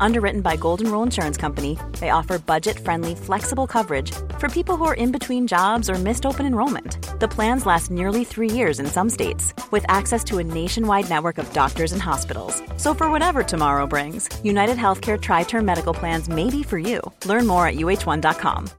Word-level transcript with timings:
Underwritten 0.00 0.40
by 0.40 0.56
Golden 0.56 0.90
Rule 0.90 1.02
Insurance 1.02 1.36
Company, 1.36 1.78
they 2.00 2.10
offer 2.10 2.38
budget 2.38 2.78
friendly, 2.78 3.14
flexible 3.14 3.66
coverage 3.66 4.12
for 4.38 4.48
people 4.48 4.76
who 4.76 4.84
are 4.84 4.94
in 4.94 5.12
between 5.12 5.46
jobs 5.46 5.88
or 5.90 5.94
missed 5.94 6.26
open 6.26 6.46
enrollment. 6.46 6.98
The 7.20 7.28
plans 7.28 7.66
last 7.66 7.90
nearly 7.90 8.24
three 8.24 8.50
years 8.50 8.78
in 8.78 8.86
some 8.86 9.10
states, 9.10 9.54
with 9.70 9.84
access 9.88 10.22
to 10.24 10.38
a 10.38 10.44
nationwide 10.44 11.08
network 11.08 11.38
of 11.38 11.52
doctors 11.52 11.92
and 11.92 12.02
hospitals. 12.02 12.62
So, 12.76 12.94
for 12.94 13.10
whatever 13.10 13.42
tomorrow 13.42 13.86
brings, 13.86 14.28
United 14.44 14.76
Healthcare 14.76 15.20
Tri 15.20 15.44
Term 15.44 15.64
Medical 15.64 15.94
Plans 15.94 16.28
may 16.28 16.50
be 16.50 16.62
for 16.62 16.78
you. 16.78 17.00
Learn 17.24 17.46
more 17.46 17.66
at 17.66 17.76
uh1.com. 17.76 18.70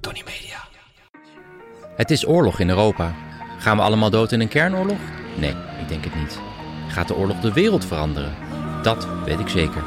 Tony 0.00 0.22
Media. 0.24 0.58
Het 1.96 2.10
is 2.10 2.26
oorlog 2.26 2.60
in 2.60 2.68
Europa. 2.68 3.14
Gaan 3.58 3.76
we 3.76 3.82
allemaal 3.82 4.10
dood 4.10 4.32
in 4.32 4.40
een 4.40 4.48
kernoorlog? 4.48 4.98
Nee, 5.36 5.54
ik 5.80 5.88
denk 5.88 6.04
het 6.04 6.14
niet. 6.14 6.47
Gaat 6.98 7.08
de 7.08 7.16
oorlog 7.16 7.40
de 7.40 7.52
wereld 7.52 7.84
veranderen? 7.84 8.34
Dat 8.82 9.08
weet 9.24 9.38
ik 9.38 9.48
zeker. 9.48 9.82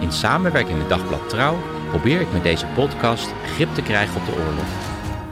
In 0.00 0.12
samenwerking 0.12 0.78
met 0.78 0.88
Dagblad 0.88 1.28
Trouw 1.28 1.58
probeer 1.88 2.20
ik 2.20 2.32
met 2.32 2.42
deze 2.42 2.66
podcast 2.66 3.32
grip 3.44 3.74
te 3.74 3.82
krijgen 3.82 4.20
op 4.20 4.26
de 4.26 4.32
oorlog. 4.32 4.64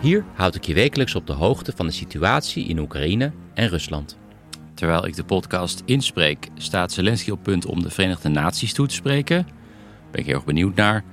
Hier 0.01 0.25
houd 0.35 0.55
ik 0.55 0.65
je 0.65 0.75
wekelijks 0.75 1.15
op 1.15 1.27
de 1.27 1.33
hoogte 1.33 1.73
van 1.77 1.87
de 1.87 1.93
situatie 1.93 2.67
in 2.67 2.79
Oekraïne 2.79 3.33
en 3.55 3.69
Rusland. 3.69 4.19
Terwijl 4.75 5.07
ik 5.07 5.17
de 5.17 5.25
podcast 5.25 5.83
inspreek, 5.85 6.49
staat 6.55 6.93
Zelensky 6.93 7.31
op 7.31 7.43
punt 7.43 7.67
om 7.67 7.83
de 7.83 7.91
Verenigde 7.91 8.29
Naties 8.29 8.73
toe 8.73 8.87
te 8.87 8.95
spreken. 8.95 9.49
Ben 10.11 10.21
ik 10.21 10.27
heel 10.27 10.35
erg 10.35 10.45
benieuwd 10.45 10.75
naar. 10.75 11.05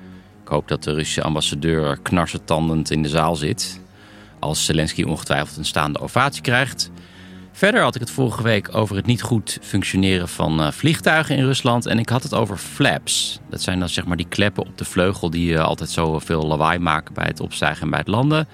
Ik 0.44 0.48
hoop 0.48 0.68
dat 0.68 0.84
de 0.84 0.94
Russische 0.94 1.24
ambassadeur 1.24 2.00
knarsetandend 2.02 2.92
in 2.92 3.02
de 3.02 3.10
zaal 3.10 3.36
zit. 3.36 3.82
Als 4.40 4.66
Zelensky 4.66 5.04
ongetwijfeld 5.04 5.58
een 5.58 5.66
staande 5.66 6.00
ovatie 6.00 6.42
krijgt. 6.42 6.92
Verder 7.52 7.82
had 7.82 7.96
ik 7.96 8.02
het 8.02 8.12
vorige 8.12 8.44
week 8.44 8.76
over 8.76 8.96
het 8.96 9.06
niet 9.06 9.22
goed 9.22 9.58
functioneren 9.62 10.30
van 10.30 10.62
uh, 10.62 10.72
vliegtuigen 10.72 11.36
in 11.36 11.44
Rusland. 11.44 11.86
En 11.86 12.00
ik 12.00 12.10
had 12.10 12.24
het 12.24 12.34
over 12.34 12.58
flaps. 12.58 13.40
Dat 13.50 13.62
zijn 13.62 13.80
dan 13.80 13.90
zeg 13.90 14.06
maar 14.06 14.18
die 14.18 14.28
kleppen 14.30 14.66
op 14.66 14.78
de 14.78 14.86
vleugel 14.86 15.30
die 15.30 15.52
uh, 15.52 15.64
altijd 15.64 15.90
zo 15.90 16.20
veel 16.20 16.48
lawaai 16.48 16.80
maken 16.80 17.14
bij 17.14 17.26
het 17.26 17.40
opstijgen 17.40 17.82
en 17.82 17.90
bij 17.90 18.00
het 18.00 18.08
landen. 18.08 18.48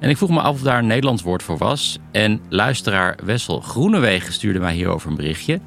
En 0.00 0.10
ik 0.10 0.16
vroeg 0.16 0.30
me 0.30 0.40
af 0.40 0.54
of 0.54 0.62
daar 0.62 0.78
een 0.78 0.86
Nederlands 0.86 1.22
woord 1.22 1.42
voor 1.42 1.58
was. 1.58 1.98
En 2.12 2.40
luisteraar 2.48 3.18
Wessel 3.24 3.60
Groenewegen 3.60 4.32
stuurde 4.32 4.58
mij 4.58 4.74
hierover 4.74 5.10
een 5.10 5.16
berichtje. 5.16 5.60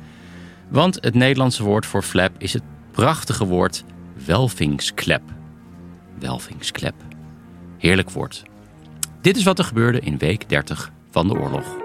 Want 0.69 0.97
het 1.01 1.13
Nederlandse 1.13 1.63
woord 1.63 1.85
voor 1.85 2.03
flap 2.03 2.31
is 2.38 2.53
het 2.53 2.63
prachtige 2.91 3.45
woord 3.45 3.83
welvingsklep. 4.25 5.21
Welvingsklep. 6.19 6.95
Heerlijk 7.77 8.09
woord. 8.09 8.43
Dit 9.21 9.38
is 9.38 9.43
wat 9.43 9.59
er 9.59 9.66
gebeurde 9.66 9.99
in 9.99 10.17
week 10.17 10.49
30 10.49 10.91
van 11.11 11.27
de 11.27 11.33
oorlog. 11.33 11.80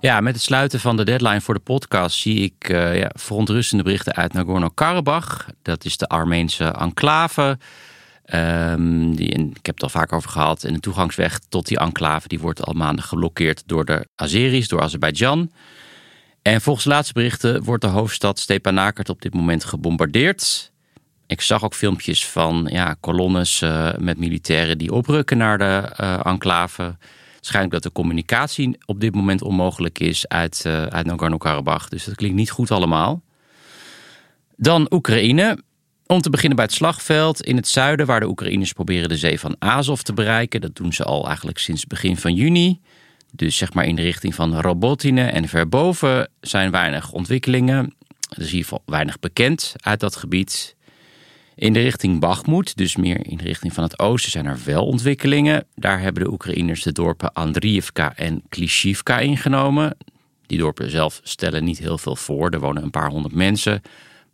Ja, 0.00 0.20
met 0.20 0.34
het 0.34 0.42
sluiten 0.42 0.80
van 0.80 0.96
de 0.96 1.04
deadline 1.04 1.40
voor 1.40 1.54
de 1.54 1.60
podcast 1.60 2.16
zie 2.16 2.38
ik 2.38 2.68
uh, 2.68 2.98
ja, 2.98 3.10
verontrustende 3.14 3.84
berichten 3.84 4.14
uit 4.14 4.32
Nagorno-Karabakh. 4.32 5.48
Dat 5.62 5.84
is 5.84 5.96
de 5.96 6.06
Armeense 6.06 6.64
enclave. 6.64 7.58
Um, 8.34 9.16
die, 9.16 9.28
ik 9.28 9.66
heb 9.66 9.74
het 9.74 9.82
al 9.82 9.88
vaak 9.88 10.12
over 10.12 10.30
gehad. 10.30 10.64
En 10.64 10.72
de 10.72 10.80
toegangsweg 10.80 11.38
tot 11.48 11.66
die 11.66 11.78
enclave 11.78 12.28
die 12.28 12.38
wordt 12.40 12.64
al 12.64 12.72
maanden 12.72 13.04
geblokkeerd 13.04 13.62
door 13.66 13.84
de 13.84 14.06
Azeris, 14.16 14.68
door 14.68 14.82
Azerbeidzjan. 14.82 15.50
En 16.42 16.60
volgens 16.60 16.86
laatste 16.86 17.12
berichten 17.12 17.64
wordt 17.64 17.82
de 17.82 17.88
hoofdstad 17.88 18.38
Stepanakert 18.38 19.08
op 19.08 19.22
dit 19.22 19.34
moment 19.34 19.64
gebombardeerd. 19.64 20.72
Ik 21.26 21.40
zag 21.40 21.64
ook 21.64 21.74
filmpjes 21.74 22.26
van 22.26 22.68
ja, 22.70 22.96
kolonnes 23.00 23.60
uh, 23.60 23.90
met 23.98 24.18
militairen 24.18 24.78
die 24.78 24.92
oprukken 24.92 25.36
naar 25.38 25.58
de 25.58 25.92
uh, 26.00 26.26
enclave. 26.26 26.96
Schijnlijk 27.44 27.74
dat 27.74 27.82
de 27.82 27.92
communicatie 27.92 28.78
op 28.86 29.00
dit 29.00 29.14
moment 29.14 29.42
onmogelijk 29.42 29.98
is 29.98 30.28
uit, 30.28 30.64
uh, 30.66 30.82
uit 30.82 31.06
Nagorno-Karabakh. 31.06 31.88
Dus 31.88 32.04
dat 32.04 32.14
klinkt 32.14 32.36
niet 32.36 32.50
goed 32.50 32.70
allemaal. 32.70 33.22
Dan 34.56 34.86
Oekraïne. 34.90 35.58
Om 36.06 36.20
te 36.20 36.30
beginnen 36.30 36.56
bij 36.56 36.64
het 36.64 36.74
slagveld 36.74 37.42
in 37.42 37.56
het 37.56 37.68
zuiden, 37.68 38.06
waar 38.06 38.20
de 38.20 38.28
Oekraïners 38.28 38.72
proberen 38.72 39.08
de 39.08 39.16
zee 39.16 39.40
van 39.40 39.56
Azov 39.58 40.00
te 40.00 40.12
bereiken. 40.12 40.60
Dat 40.60 40.76
doen 40.76 40.92
ze 40.92 41.04
al 41.04 41.26
eigenlijk 41.26 41.58
sinds 41.58 41.86
begin 41.86 42.16
van 42.16 42.34
juni. 42.34 42.80
Dus 43.32 43.56
zeg 43.56 43.72
maar 43.72 43.84
in 43.84 43.96
de 43.96 44.02
richting 44.02 44.34
van 44.34 44.60
Robotine 44.60 45.24
en 45.24 45.48
verboven 45.48 46.28
zijn 46.40 46.70
weinig 46.70 47.12
ontwikkelingen. 47.12 47.94
Er 48.28 48.42
is 48.42 48.50
geval 48.50 48.82
weinig 48.86 49.20
bekend 49.20 49.74
uit 49.76 50.00
dat 50.00 50.16
gebied. 50.16 50.76
In 51.54 51.72
de 51.72 51.80
richting 51.80 52.20
Bakhmut, 52.20 52.76
dus 52.76 52.96
meer 52.96 53.26
in 53.26 53.36
de 53.36 53.44
richting 53.44 53.72
van 53.72 53.82
het 53.82 53.98
oosten, 53.98 54.30
zijn 54.30 54.46
er 54.46 54.58
wel 54.64 54.86
ontwikkelingen. 54.86 55.66
Daar 55.74 56.00
hebben 56.00 56.24
de 56.24 56.30
Oekraïners 56.30 56.82
de 56.82 56.92
dorpen 56.92 57.32
Andriivka 57.32 58.16
en 58.16 58.42
Klishivka 58.48 59.18
ingenomen. 59.18 59.96
Die 60.46 60.58
dorpen 60.58 60.90
zelf 60.90 61.20
stellen 61.22 61.64
niet 61.64 61.78
heel 61.78 61.98
veel 61.98 62.16
voor, 62.16 62.50
er 62.50 62.60
wonen 62.60 62.82
een 62.82 62.90
paar 62.90 63.10
honderd 63.10 63.34
mensen. 63.34 63.82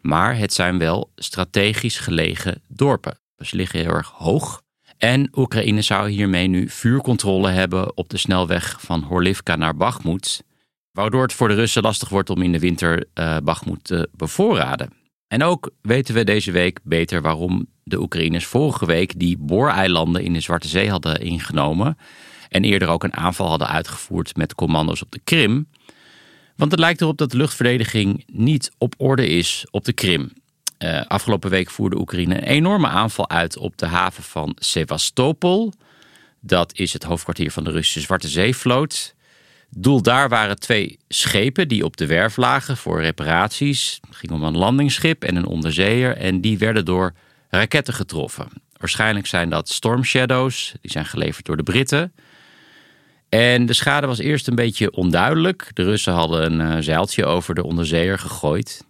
Maar 0.00 0.38
het 0.38 0.52
zijn 0.52 0.78
wel 0.78 1.10
strategisch 1.16 1.98
gelegen 1.98 2.62
dorpen. 2.68 3.18
Ze 3.38 3.56
liggen 3.56 3.80
heel 3.80 3.90
erg 3.90 4.10
hoog. 4.10 4.62
En 4.98 5.28
Oekraïne 5.34 5.82
zou 5.82 6.08
hiermee 6.08 6.46
nu 6.46 6.68
vuurcontrole 6.68 7.50
hebben 7.50 7.96
op 7.96 8.08
de 8.08 8.16
snelweg 8.16 8.76
van 8.80 9.02
Horlivka 9.02 9.56
naar 9.56 9.76
Bakhmut. 9.76 10.44
Waardoor 10.92 11.22
het 11.22 11.32
voor 11.32 11.48
de 11.48 11.54
Russen 11.54 11.82
lastig 11.82 12.08
wordt 12.08 12.30
om 12.30 12.42
in 12.42 12.52
de 12.52 12.58
winter 12.58 13.04
uh, 13.14 13.36
te 13.82 14.08
bevoorraden. 14.12 14.97
En 15.28 15.42
ook 15.42 15.70
weten 15.82 16.14
we 16.14 16.24
deze 16.24 16.50
week 16.50 16.80
beter 16.82 17.22
waarom 17.22 17.66
de 17.82 18.00
Oekraïners 18.00 18.46
vorige 18.46 18.86
week 18.86 19.18
die 19.18 19.36
booreilanden 19.38 20.22
in 20.22 20.32
de 20.32 20.40
Zwarte 20.40 20.68
Zee 20.68 20.90
hadden 20.90 21.20
ingenomen. 21.20 21.98
En 22.48 22.64
eerder 22.64 22.88
ook 22.88 23.04
een 23.04 23.16
aanval 23.16 23.48
hadden 23.48 23.68
uitgevoerd 23.68 24.36
met 24.36 24.54
commando's 24.54 25.02
op 25.02 25.10
de 25.10 25.20
Krim. 25.24 25.68
Want 26.56 26.70
het 26.70 26.80
lijkt 26.80 27.00
erop 27.00 27.18
dat 27.18 27.30
de 27.30 27.36
luchtverdediging 27.36 28.24
niet 28.32 28.70
op 28.78 28.94
orde 28.96 29.26
is 29.26 29.66
op 29.70 29.84
de 29.84 29.92
Krim. 29.92 30.32
Uh, 30.78 31.06
afgelopen 31.06 31.50
week 31.50 31.70
voerde 31.70 31.98
Oekraïne 31.98 32.34
een 32.34 32.42
enorme 32.42 32.86
aanval 32.86 33.28
uit 33.28 33.56
op 33.56 33.76
de 33.76 33.86
haven 33.86 34.22
van 34.22 34.56
Sevastopol. 34.58 35.72
Dat 36.40 36.78
is 36.78 36.92
het 36.92 37.02
hoofdkwartier 37.02 37.50
van 37.50 37.64
de 37.64 37.70
Russische 37.70 38.00
Zwarte 38.00 38.28
Zeevloot. 38.28 39.14
Doel 39.70 40.02
daar 40.02 40.28
waren 40.28 40.58
twee 40.58 40.98
schepen 41.08 41.68
die 41.68 41.84
op 41.84 41.96
de 41.96 42.06
werf 42.06 42.36
lagen 42.36 42.76
voor 42.76 43.00
reparaties. 43.00 44.00
Het 44.06 44.16
ging 44.16 44.32
om 44.32 44.42
een 44.42 44.56
landingsschip 44.56 45.24
en 45.24 45.36
een 45.36 45.46
onderzeeër 45.46 46.16
en 46.16 46.40
die 46.40 46.58
werden 46.58 46.84
door 46.84 47.12
raketten 47.48 47.94
getroffen. 47.94 48.48
Waarschijnlijk 48.72 49.26
zijn 49.26 49.50
dat 49.50 49.68
Storm 49.68 50.04
Shadows, 50.04 50.74
die 50.80 50.90
zijn 50.90 51.06
geleverd 51.06 51.46
door 51.46 51.56
de 51.56 51.62
Britten. 51.62 52.12
En 53.28 53.66
de 53.66 53.72
schade 53.72 54.06
was 54.06 54.18
eerst 54.18 54.48
een 54.48 54.54
beetje 54.54 54.90
onduidelijk. 54.92 55.70
De 55.74 55.82
Russen 55.82 56.12
hadden 56.12 56.60
een 56.60 56.76
uh, 56.76 56.82
zeiltje 56.82 57.24
over 57.24 57.54
de 57.54 57.64
onderzeeër 57.64 58.18
gegooid. 58.18 58.84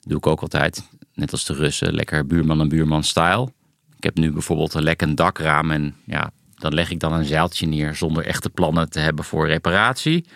Dat 0.00 0.08
doe 0.08 0.18
ik 0.18 0.26
ook 0.26 0.40
altijd, 0.40 0.88
net 1.14 1.32
als 1.32 1.44
de 1.44 1.54
Russen, 1.54 1.94
lekker 1.94 2.26
buurman 2.26 2.60
en 2.60 2.68
buurman 2.68 3.04
style. 3.04 3.52
Ik 3.96 4.04
heb 4.04 4.16
nu 4.16 4.32
bijvoorbeeld 4.32 4.74
een 4.74 4.82
lekkend 4.82 5.16
dakraam 5.16 5.70
en 5.70 5.94
ja, 6.04 6.30
dan 6.60 6.74
leg 6.74 6.90
ik 6.90 7.00
dan 7.00 7.12
een 7.12 7.24
zeiltje 7.24 7.66
neer 7.66 7.94
zonder 7.94 8.26
echte 8.26 8.50
plannen 8.50 8.90
te 8.90 8.98
hebben 8.98 9.24
voor 9.24 9.46
reparatie. 9.46 10.26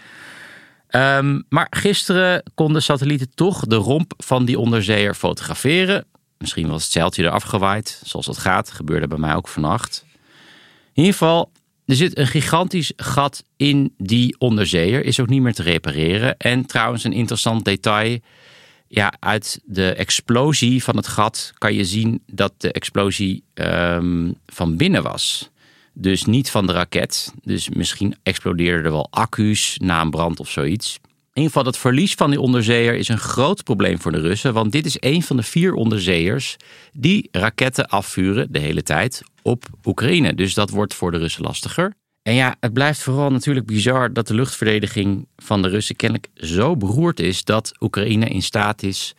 Um, 0.91 1.45
maar 1.49 1.67
gisteren 1.71 2.43
konden 2.55 2.83
satellieten 2.83 3.31
toch 3.35 3.61
de 3.61 3.77
romp 3.77 4.12
van 4.17 4.45
die 4.45 4.59
onderzeeër 4.59 5.15
fotograferen. 5.15 6.05
Misschien 6.39 6.69
was 6.69 6.83
het 6.83 6.93
zeiltje 6.93 7.23
eraf 7.23 7.43
gewaaid, 7.43 8.01
zoals 8.05 8.27
dat 8.27 8.39
gaat. 8.39 8.71
Gebeurde 8.71 9.07
bij 9.07 9.19
mij 9.19 9.34
ook 9.34 9.49
vannacht. 9.49 10.05
In 10.93 11.03
ieder 11.03 11.13
geval, 11.13 11.53
er 11.87 11.95
zit 11.95 12.19
een 12.19 12.27
gigantisch 12.27 12.93
gat 12.97 13.45
in 13.57 13.95
die 13.99 14.39
onderzeeër. 14.39 15.05
Is 15.05 15.21
ook 15.21 15.29
niet 15.29 15.43
meer 15.43 15.55
te 15.55 15.63
repareren. 15.63 16.37
En 16.37 16.67
trouwens, 16.67 17.05
een 17.05 17.13
interessant 17.13 17.65
detail. 17.65 18.19
Ja, 18.89 19.13
uit 19.19 19.61
de 19.65 19.95
explosie 19.95 20.84
van 20.84 20.97
het 20.97 21.07
gat 21.07 21.53
kan 21.59 21.75
je 21.75 21.84
zien 21.84 22.22
dat 22.27 22.53
de 22.57 22.72
explosie 22.72 23.45
um, 23.54 24.34
van 24.47 24.77
binnen 24.77 25.03
was. 25.03 25.51
Dus 25.95 26.25
niet 26.25 26.51
van 26.51 26.67
de 26.67 26.73
raket. 26.73 27.33
Dus 27.43 27.69
misschien 27.69 28.17
explodeerden 28.23 28.85
er 28.85 28.91
wel 28.91 29.09
accu's 29.11 29.79
na 29.79 30.01
een 30.01 30.11
brand 30.11 30.41
of 30.41 30.51
zoiets. 30.51 30.99
In 31.33 31.51
het 31.53 31.79
verlies 31.79 32.15
van 32.15 32.31
die 32.31 32.41
onderzeeër 32.41 32.95
is 32.95 33.09
een 33.09 33.19
groot 33.19 33.65
probleem 33.65 34.01
voor 34.01 34.13
de 34.13 34.21
Russen. 34.21 34.53
Want 34.53 34.73
dit 34.73 34.87
is 34.87 34.97
een 35.01 35.23
van 35.23 35.37
de 35.37 35.43
vier 35.43 35.75
onderzeeërs 35.75 36.57
die 36.93 37.29
raketten 37.33 37.89
afvuren 37.89 38.53
de 38.53 38.59
hele 38.59 38.83
tijd 38.83 39.23
op 39.43 39.65
Oekraïne. 39.85 40.35
Dus 40.35 40.55
dat 40.55 40.71
wordt 40.71 40.95
voor 40.95 41.11
de 41.11 41.19
Russen 41.19 41.43
lastiger. 41.43 41.95
En 42.23 42.35
ja, 42.35 42.57
het 42.61 42.73
blijft 42.73 43.03
vooral 43.03 43.31
natuurlijk 43.31 43.67
bizar 43.67 44.13
dat 44.13 44.27
de 44.27 44.35
luchtverdediging 44.35 45.27
van 45.37 45.63
de 45.63 45.69
Russen 45.69 45.97
kennelijk 45.97 46.29
zo 46.35 46.77
beroerd 46.77 47.21
is 47.21 47.45
dat 47.45 47.73
Oekraïne 47.81 48.27
in 48.27 48.43
staat 48.43 48.83
is 48.83 49.15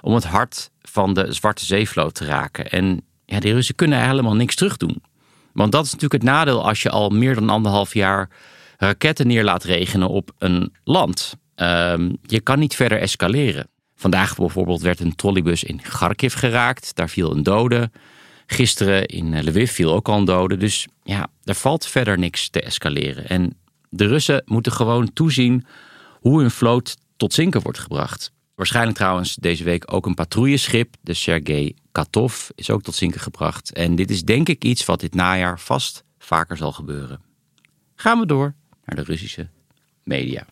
om 0.00 0.14
het 0.14 0.24
hart 0.24 0.70
van 0.82 1.14
de 1.14 1.32
Zwarte 1.32 1.64
Zeevloot 1.64 2.14
te 2.14 2.24
raken. 2.24 2.70
En 2.70 3.00
ja, 3.24 3.40
de 3.40 3.52
Russen 3.52 3.74
kunnen 3.74 4.08
helemaal 4.08 4.34
niks 4.34 4.54
terug 4.54 4.76
doen. 4.76 5.02
Want 5.56 5.72
dat 5.72 5.84
is 5.84 5.92
natuurlijk 5.92 6.22
het 6.22 6.32
nadeel 6.32 6.66
als 6.66 6.82
je 6.82 6.90
al 6.90 7.10
meer 7.10 7.34
dan 7.34 7.50
anderhalf 7.50 7.94
jaar 7.94 8.30
raketten 8.76 9.26
neer 9.26 9.44
laat 9.44 9.64
regenen 9.64 10.08
op 10.08 10.30
een 10.38 10.72
land. 10.84 11.36
Um, 11.56 12.16
je 12.22 12.40
kan 12.40 12.58
niet 12.58 12.74
verder 12.74 13.00
escaleren. 13.00 13.68
Vandaag 13.94 14.36
bijvoorbeeld 14.36 14.80
werd 14.80 15.00
een 15.00 15.14
trolleybus 15.14 15.64
in 15.64 15.80
Kharkiv 15.80 16.34
geraakt. 16.34 16.94
Daar 16.94 17.08
viel 17.08 17.32
een 17.32 17.42
dode. 17.42 17.90
Gisteren 18.46 19.06
in 19.06 19.48
Lviv 19.48 19.72
viel 19.72 19.92
ook 19.92 20.08
al 20.08 20.18
een 20.18 20.24
dode. 20.24 20.56
Dus 20.56 20.86
ja, 21.02 21.26
er 21.44 21.54
valt 21.54 21.86
verder 21.86 22.18
niks 22.18 22.48
te 22.48 22.60
escaleren. 22.60 23.28
En 23.28 23.56
de 23.88 24.06
Russen 24.06 24.42
moeten 24.44 24.72
gewoon 24.72 25.12
toezien 25.12 25.66
hoe 26.20 26.40
hun 26.40 26.50
vloot 26.50 26.96
tot 27.16 27.32
zinken 27.32 27.62
wordt 27.62 27.78
gebracht. 27.78 28.32
Waarschijnlijk 28.54 28.96
trouwens 28.96 29.34
deze 29.34 29.64
week 29.64 29.92
ook 29.92 30.06
een 30.06 30.14
patrouilleschip, 30.14 30.94
de 31.00 31.14
Sergei 31.14 31.74
Katov, 31.96 32.48
is 32.54 32.70
ook 32.70 32.82
tot 32.82 32.94
zinken 32.94 33.20
gebracht. 33.20 33.72
En 33.72 33.94
dit 33.94 34.10
is 34.10 34.22
denk 34.22 34.48
ik 34.48 34.64
iets 34.64 34.84
wat 34.84 35.00
dit 35.00 35.14
najaar 35.14 35.60
vast 35.60 36.04
vaker 36.18 36.56
zal 36.56 36.72
gebeuren. 36.72 37.20
Gaan 37.94 38.18
we 38.18 38.26
door 38.26 38.54
naar 38.84 38.96
de 38.96 39.02
Russische 39.02 39.48
media. 40.02 40.46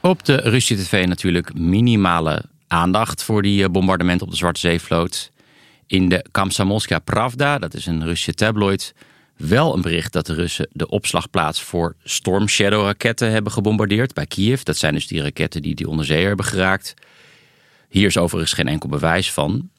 Op 0.00 0.24
de 0.24 0.34
Russische 0.34 0.84
tv 0.84 1.06
natuurlijk 1.06 1.54
minimale 1.54 2.44
aandacht 2.66 3.22
voor 3.22 3.42
die 3.42 3.64
eh, 3.64 3.70
bombardement 3.70 4.22
op 4.22 4.30
de 4.30 4.36
Zwarte 4.36 4.60
Zeevloot. 4.60 5.30
In 5.86 6.08
de 6.08 6.24
Kamsamolska 6.30 6.98
Pravda, 6.98 7.58
dat 7.58 7.74
is 7.74 7.86
een 7.86 8.04
Russische 8.04 8.34
tabloid, 8.34 8.94
wel 9.36 9.74
een 9.74 9.80
bericht 9.80 10.12
dat 10.12 10.26
de 10.26 10.34
Russen 10.34 10.68
de 10.72 10.88
opslagplaats 10.88 11.62
voor 11.62 11.96
Storm 12.04 12.48
Shadow 12.48 12.84
raketten 12.84 13.30
hebben 13.30 13.52
gebombardeerd 13.52 14.14
bij 14.14 14.26
Kiev. 14.26 14.62
Dat 14.62 14.76
zijn 14.76 14.94
dus 14.94 15.06
die 15.06 15.22
raketten 15.22 15.62
die 15.62 15.74
die 15.74 15.88
onderzeeër 15.88 16.26
hebben 16.26 16.44
geraakt. 16.44 16.94
Hier 17.88 18.06
is 18.06 18.18
overigens 18.18 18.52
geen 18.52 18.68
enkel 18.68 18.88
bewijs 18.88 19.32
van. 19.32 19.70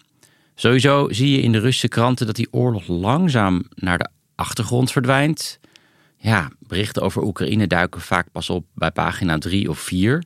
Sowieso 0.56 1.12
zie 1.12 1.32
je 1.32 1.42
in 1.42 1.52
de 1.52 1.60
Russische 1.60 1.88
kranten 1.88 2.26
dat 2.26 2.36
die 2.36 2.48
oorlog 2.52 2.88
langzaam 2.88 3.64
naar 3.76 3.98
de 3.98 4.10
achtergrond 4.36 4.92
verdwijnt. 4.92 5.60
Ja, 6.18 6.52
berichten 6.60 7.02
over 7.02 7.24
Oekraïne 7.24 7.68
duiken 7.68 8.02
vaak 8.02 8.28
pas 8.32 8.50
op 8.50 8.66
bij 8.74 8.92
pagina 8.92 9.38
3 9.38 9.70
of 9.70 9.80
4. 9.80 10.24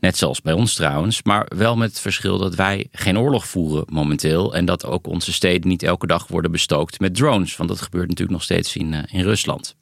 Net 0.00 0.16
zoals 0.16 0.42
bij 0.42 0.52
ons 0.52 0.74
trouwens, 0.74 1.22
maar 1.22 1.46
wel 1.56 1.76
met 1.76 1.88
het 1.88 2.00
verschil 2.00 2.38
dat 2.38 2.54
wij 2.54 2.88
geen 2.92 3.18
oorlog 3.18 3.46
voeren 3.46 3.84
momenteel. 3.88 4.54
En 4.54 4.64
dat 4.64 4.84
ook 4.84 5.06
onze 5.06 5.32
steden 5.32 5.68
niet 5.68 5.82
elke 5.82 6.06
dag 6.06 6.26
worden 6.26 6.50
bestookt 6.50 7.00
met 7.00 7.14
drones. 7.14 7.56
Want 7.56 7.68
dat 7.68 7.82
gebeurt 7.82 8.08
natuurlijk 8.08 8.36
nog 8.36 8.42
steeds 8.42 8.76
in, 8.76 8.94
eh, 8.94 9.18
in 9.18 9.24
Rusland. 9.24 9.76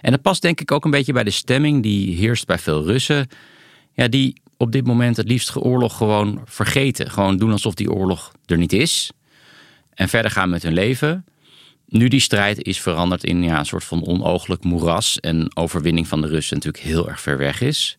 En 0.00 0.10
dat 0.10 0.22
past 0.22 0.42
denk 0.42 0.60
ik 0.60 0.72
ook 0.72 0.84
een 0.84 0.90
beetje 0.90 1.12
bij 1.12 1.24
de 1.24 1.30
stemming 1.30 1.82
die 1.82 2.16
heerst 2.16 2.46
bij 2.46 2.58
veel 2.58 2.84
Russen. 2.84 3.28
Ja, 3.92 4.08
die 4.08 4.40
op 4.56 4.72
dit 4.72 4.86
moment 4.86 5.16
het 5.16 5.28
liefst 5.28 5.56
oorlog 5.56 5.96
gewoon 5.96 6.40
vergeten. 6.44 7.10
Gewoon 7.10 7.36
doen 7.36 7.52
alsof 7.52 7.74
die 7.74 7.92
oorlog 7.92 8.32
er 8.46 8.58
niet 8.58 8.72
is. 8.72 9.10
En 9.94 10.08
verder 10.08 10.30
gaan 10.30 10.50
met 10.50 10.62
hun 10.62 10.72
leven. 10.72 11.24
Nu 11.86 12.08
die 12.08 12.20
strijd 12.20 12.62
is 12.62 12.80
veranderd 12.80 13.24
in 13.24 13.42
ja, 13.42 13.58
een 13.58 13.66
soort 13.66 13.84
van 13.84 14.06
onooglijk 14.06 14.64
moeras. 14.64 15.20
En 15.20 15.56
overwinning 15.56 16.08
van 16.08 16.20
de 16.20 16.26
Russen 16.26 16.56
natuurlijk 16.56 16.84
heel 16.84 17.08
erg 17.08 17.20
ver 17.20 17.38
weg 17.38 17.60
is. 17.60 17.98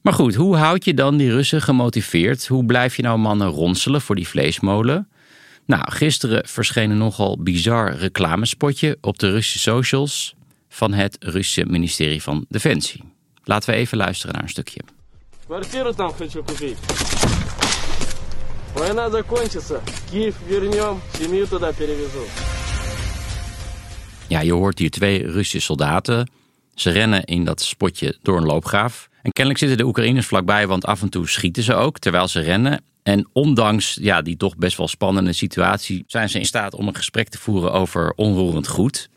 Maar 0.00 0.12
goed, 0.12 0.34
hoe 0.34 0.56
houd 0.56 0.84
je 0.84 0.94
dan 0.94 1.16
die 1.16 1.30
Russen 1.30 1.62
gemotiveerd? 1.62 2.46
Hoe 2.46 2.64
blijf 2.64 2.96
je 2.96 3.02
nou 3.02 3.18
mannen 3.18 3.48
ronselen 3.48 4.00
voor 4.00 4.14
die 4.14 4.28
vleesmolen? 4.28 5.08
Nou, 5.64 5.92
gisteren 5.92 6.48
verscheen 6.48 6.90
een 6.90 6.98
nogal 6.98 7.42
bizar 7.42 7.94
reclamespotje 7.94 8.98
op 9.00 9.18
de 9.18 9.30
Russische 9.30 9.58
socials 9.58 10.34
van 10.68 10.92
het 10.92 11.16
Russische 11.20 11.64
ministerie 11.66 12.22
van 12.22 12.46
Defensie. 12.48 13.02
Laten 13.44 13.70
we 13.70 13.76
even 13.76 13.98
luisteren 13.98 14.34
naar 14.34 14.42
een 14.42 14.48
stukje. 14.48 14.80
Квартиру 15.46 15.94
там 15.94 16.12
хочу 16.12 16.42
купить. 16.42 16.76
Война 18.74 19.10
закончится. 19.10 19.80
Киев 20.10 20.34
вернем, 20.48 21.00
семью 21.12 21.46
туда 21.46 21.72
перевезу. 21.72 22.26
Ja, 24.28 24.40
je 24.40 24.52
hoort 24.52 24.78
hier 24.78 24.90
twee 24.90 25.22
Russische 25.22 25.60
soldaten. 25.60 26.30
Ze 26.74 26.90
rennen 26.90 27.24
in 27.24 27.44
dat 27.44 27.60
spotje 27.60 28.18
door 28.22 28.36
een 28.36 28.46
loopgraaf. 28.46 29.08
En 29.21 29.31
kennelijk 29.31 29.59
zitten 29.59 29.77
de 29.77 29.85
Oekraïners 29.85 30.25
vlakbij, 30.25 30.67
want 30.67 30.85
af 30.85 31.01
en 31.01 31.09
toe 31.09 31.27
schieten 31.27 31.63
ze 31.63 31.73
ook 31.73 31.99
terwijl 31.99 32.27
ze 32.27 32.39
rennen. 32.39 32.83
En 33.03 33.29
ondanks 33.33 33.97
ja, 34.01 34.21
die 34.21 34.37
toch 34.37 34.57
best 34.57 34.77
wel 34.77 34.87
spannende 34.87 35.33
situatie 35.33 36.03
zijn 36.07 36.29
ze 36.29 36.39
in 36.39 36.45
staat 36.45 36.75
om 36.75 36.87
een 36.87 36.95
gesprek 36.95 37.29
te 37.29 37.37
voeren 37.37 37.71
over 37.71 38.13
onroerend 38.15 38.67
goed. 38.67 39.09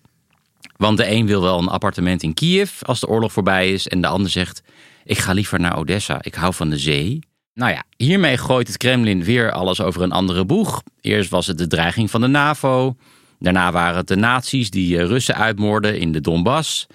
Want 0.77 0.97
de 0.97 1.11
een 1.11 1.27
wil 1.27 1.43
wel 1.43 1.59
een 1.59 1.69
appartement 1.69 2.23
in 2.23 2.35
Kiev 2.35 2.83
als 2.83 3.01
de 3.01 3.09
oorlog 3.09 3.33
voorbij 3.33 3.73
is. 3.73 3.89
En 3.89 4.01
de 4.01 4.07
ander 4.07 4.31
zegt: 4.31 4.63
Ik 5.05 5.19
ga 5.19 5.33
liever 5.33 5.61
naar 5.61 5.77
Odessa, 5.77 6.19
ik 6.23 6.35
hou 6.35 6.55
van 6.55 6.71
de 6.71 6.79
zee. 6.79 7.19
Nou 7.55 7.73
ja, 7.73 7.85
hiermee 7.97 8.37
gooit 8.37 8.67
het 8.67 8.77
Kremlin 8.77 9.25
weer 9.25 9.53
alles 9.53 9.81
over 9.81 10.03
een 10.03 10.13
andere 10.13 10.45
boeg. 10.45 10.83
Eerst 11.01 11.31
was 11.31 11.47
het 11.47 11.59
de 11.59 11.67
dreiging 11.67 12.11
van 12.11 12.21
de 12.21 12.27
NAVO. 12.27 12.97
Daarna 13.39 13.73
waren 13.73 13.97
het 13.97 14.09
de 14.09 14.17
nazi's 14.17 14.71
die 14.71 14.99
eh, 14.99 15.07
Russen 15.07 15.35
uitmoorden 15.35 15.99
in 15.99 16.13
de 16.13 16.21
Donbass. 16.21 16.87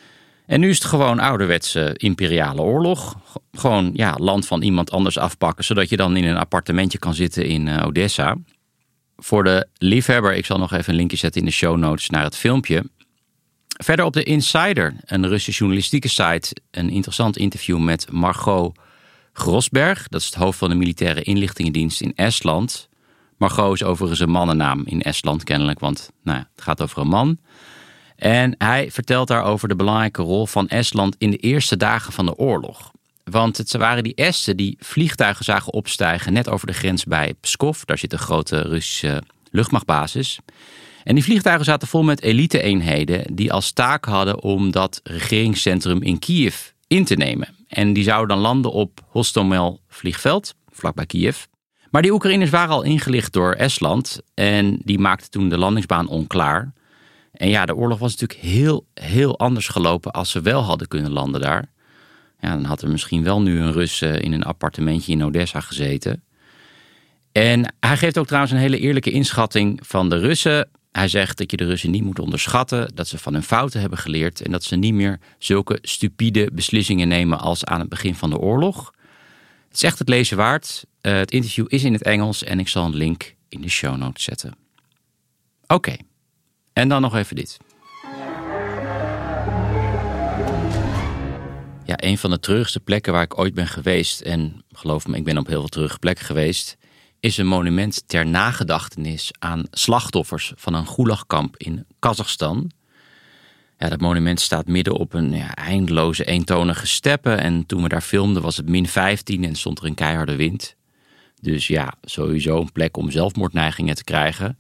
En 0.50 0.60
nu 0.60 0.70
is 0.70 0.76
het 0.76 0.86
gewoon 0.86 1.20
ouderwetse 1.20 1.94
imperiale 1.94 2.62
oorlog. 2.62 3.18
Gewoon 3.52 3.90
ja, 3.94 4.16
land 4.18 4.48
van 4.48 4.62
iemand 4.62 4.92
anders 4.92 5.18
afpakken, 5.18 5.64
zodat 5.64 5.90
je 5.90 5.98
dan 5.98 6.18
in 6.18 6.24
een 6.24 6.38
appartementje 6.38 6.98
kan 6.98 7.14
zitten 7.14 7.46
in 7.46 7.68
eh, 7.68 7.86
Odessa. 7.86 8.36
Voor 9.18 9.44
de 9.44 9.68
liefhebber, 9.78 10.36
ik 10.36 10.46
zal 10.46 10.58
nog 10.58 10.72
even 10.72 10.90
een 10.90 11.00
linkje 11.00 11.18
zetten 11.18 11.42
in 11.42 11.48
de 11.48 11.54
show 11.54 11.78
notes 11.78 12.10
naar 12.10 12.24
het 12.24 12.36
filmpje. 12.36 12.90
Verder 13.68 14.06
op 14.06 14.14
de 14.14 14.24
Insider, 14.24 14.96
een 15.06 15.28
Russische 15.28 15.60
journalistieke 15.60 16.08
site, 16.08 16.56
een 16.72 16.90
interessant 16.90 17.38
interview 17.38 17.80
met 17.80 18.12
Margot 18.12 18.78
Grosberg. 19.34 20.08
Dat 20.08 20.22
is 20.22 20.26
het 20.26 20.36
hoofd 20.36 20.58
van 20.58 20.70
de 20.70 20.76
militaire 20.76 21.22
inlichtingendienst 21.22 22.02
in 22.02 22.16
Estland. 22.16 22.90
Margot 23.38 23.74
is 23.74 23.84
overigens 23.84 24.20
een 24.20 24.30
mannennaam 24.30 24.84
in 24.86 25.02
Estland 25.02 25.44
kennelijk, 25.44 25.80
want 25.80 26.12
nou 26.24 26.38
het 26.38 26.62
gaat 26.62 26.82
over 26.82 27.02
een 27.02 27.08
man. 27.08 27.38
En 28.20 28.56
hij 28.58 28.92
vertelt 28.92 29.28
daarover 29.28 29.68
de 29.68 29.76
belangrijke 29.76 30.22
rol 30.22 30.46
van 30.46 30.68
Estland 30.68 31.16
in 31.18 31.32
de 31.32 31.38
eerste 31.38 31.78
dagen 31.78 32.14
van 32.14 32.26
de 32.26 32.36
oorlog. 32.36 32.92
Want 33.24 33.58
het 33.58 33.74
waren 33.74 34.04
die 34.04 34.16
Esten 34.16 34.58
die 34.58 34.78
vliegtuigen 34.80 35.46
zagen 35.46 35.74
opstijgen 35.74 36.34
net 36.34 36.50
over 36.50 36.68
de 36.68 36.74
grens 36.74 37.04
bij 37.04 37.34
Pskov. 37.40 37.82
Daar 37.82 37.98
zit 37.98 38.14
een 38.14 38.20
grote 38.20 38.62
Russische 38.62 39.24
luchtmachtbasis. 39.52 40.40
En 41.04 41.16
die 41.16 41.24
vliegtuigen 41.24 41.66
zaten 41.66 41.88
vol 41.88 42.04
met 42.04 42.22
elite-eenheden 42.22 43.36
die 43.36 43.54
als 43.54 43.72
taak 43.72 44.06
hadden 44.06 44.42
om 44.44 44.72
dat 44.72 45.00
regeringscentrum 45.04 46.02
in 46.02 46.20
Kiev 46.20 46.70
in 46.88 47.06
te 47.06 47.16
nemen. 47.16 47.56
En 47.68 47.94
die 47.94 48.04
zouden 48.04 48.28
dan 48.28 48.46
landen 48.46 48.72
op 48.72 49.00
Hostomel 49.08 49.80
vliegveld, 49.88 50.56
vlakbij 50.70 51.06
Kiev. 51.06 51.44
Maar 51.92 52.02
die 52.02 52.14
Oekraïners 52.14 52.50
waren 52.50 52.74
al 52.74 52.84
ingelicht 52.84 53.34
door 53.34 53.54
Estland 53.54 54.22
en 54.34 54.80
die 54.84 55.00
maakten 55.00 55.30
toen 55.30 55.50
de 55.50 55.58
landingsbaan 55.58 56.08
onklaar. 56.08 56.74
En 57.40 57.50
ja, 57.50 57.66
de 57.66 57.76
oorlog 57.76 58.00
was 58.00 58.16
natuurlijk 58.16 58.56
heel, 58.56 58.86
heel 58.94 59.40
anders 59.40 59.68
gelopen 59.68 60.12
als 60.12 60.32
ze 60.32 60.42
wel 60.42 60.62
hadden 60.62 60.88
kunnen 60.88 61.12
landen 61.12 61.42
daar. 61.42 61.72
Ja, 62.40 62.50
dan 62.50 62.64
had 62.64 62.82
er 62.82 62.90
misschien 62.90 63.24
wel 63.24 63.42
nu 63.42 63.60
een 63.60 63.72
Rus 63.72 64.02
eh, 64.02 64.20
in 64.20 64.32
een 64.32 64.44
appartementje 64.44 65.12
in 65.12 65.24
Odessa 65.24 65.60
gezeten. 65.62 66.24
En 67.32 67.74
hij 67.80 67.98
geeft 67.98 68.18
ook 68.18 68.26
trouwens 68.26 68.54
een 68.54 68.60
hele 68.60 68.80
eerlijke 68.80 69.12
inschatting 69.12 69.80
van 69.84 70.10
de 70.10 70.18
Russen. 70.18 70.70
Hij 70.92 71.08
zegt 71.08 71.38
dat 71.38 71.52
je 71.52 71.58
de 71.58 71.66
Russen 71.66 71.92
niet 71.92 72.04
moet 72.04 72.20
onderschatten, 72.20 72.92
dat 72.96 73.08
ze 73.08 73.18
van 73.18 73.34
hun 73.34 73.44
fouten 73.44 73.80
hebben 73.80 74.00
geleerd 74.00 74.42
en 74.42 74.52
dat 74.52 74.64
ze 74.64 74.76
niet 74.76 74.94
meer 74.94 75.20
zulke 75.38 75.78
stupide 75.82 76.50
beslissingen 76.54 77.08
nemen 77.08 77.40
als 77.40 77.66
aan 77.66 77.80
het 77.80 77.90
begin 77.90 78.16
van 78.16 78.30
de 78.30 78.38
oorlog. 78.38 78.94
Het 79.68 79.78
is 79.78 79.84
echt 79.84 80.00
het 80.00 80.10
lezen 80.10 80.38
waard. 80.38 80.86
Uh, 81.02 81.14
het 81.14 81.32
interview 81.32 81.66
is 81.68 81.84
in 81.84 81.94
het 81.94 82.04
Engels 82.04 82.44
en 82.44 82.60
ik 82.60 82.68
zal 82.68 82.86
een 82.86 82.96
link 82.96 83.36
in 83.50 83.62
de 83.62 83.70
show 83.70 83.98
notes 83.98 84.24
zetten. 84.24 84.54
Oké, 85.68 85.96
en 86.80 86.90
dan 86.90 87.02
nog 87.02 87.16
even 87.16 87.36
dit. 87.36 87.58
Ja, 91.86 91.96
een 91.96 92.18
van 92.18 92.30
de 92.30 92.40
treurigste 92.40 92.80
plekken 92.80 93.14
waar 93.14 93.24
ik 93.24 93.40
ooit 93.40 93.54
ben 93.54 93.68
geweest, 93.68 94.22
en 94.22 94.64
geloof 94.72 95.08
me, 95.08 95.18
ik 95.18 95.24
ben 95.24 95.38
op 95.38 95.48
heel 95.48 95.60
veel 95.60 95.70
terug 95.70 96.00
plekken 96.00 96.26
geweest, 96.26 96.78
is 97.20 97.38
een 97.38 97.48
monument 97.48 98.04
ter 98.08 98.26
nagedachtenis 98.26 99.32
aan 99.40 99.64
slachtoffers 99.72 100.54
van 100.56 100.74
een 100.74 100.88
gulagkamp 100.88 101.58
in 101.58 101.86
Kazachstan. 102.00 102.72
Ja, 103.78 103.90
dat 103.90 104.02
monument 104.02 104.40
staat 104.40 104.68
midden 104.68 104.94
op 104.94 105.14
een 105.14 105.32
ja, 105.32 105.56
eindeloze 105.56 106.26
eentonige 106.26 106.88
steppen. 106.88 107.40
En 107.40 107.66
toen 107.66 107.84
we 107.84 107.90
daar 107.90 108.02
filmden 108.02 108.42
was 108.42 108.58
het 108.58 108.70
min 108.70 108.88
15 108.88 109.44
en 109.44 109.56
stond 109.56 109.80
er 109.80 109.86
een 109.86 109.96
keiharde 109.96 110.36
wind. 110.36 110.76
Dus 111.42 111.68
ja, 111.68 111.94
sowieso 112.02 112.62
een 112.62 112.72
plek 112.72 112.98
om 112.98 113.12
zelfmoordneigingen 113.12 113.96
te 113.96 114.04
krijgen. 114.04 114.58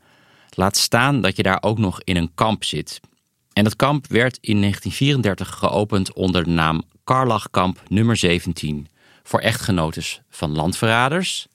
Laat 0.49 0.77
staan 0.77 1.21
dat 1.21 1.35
je 1.35 1.43
daar 1.43 1.57
ook 1.61 1.77
nog 1.77 2.01
in 2.03 2.15
een 2.17 2.31
kamp 2.35 2.63
zit. 2.63 2.99
En 3.53 3.63
dat 3.63 3.75
kamp 3.75 4.07
werd 4.07 4.37
in 4.41 4.59
1934 4.59 5.49
geopend 5.57 6.13
onder 6.13 6.43
de 6.43 6.49
naam 6.49 6.83
Karlachkamp 7.03 7.81
nummer 7.87 8.17
17 8.17 8.87
voor 9.23 9.39
echtgenotes 9.39 10.21
van 10.29 10.51
landverraders. 10.51 11.47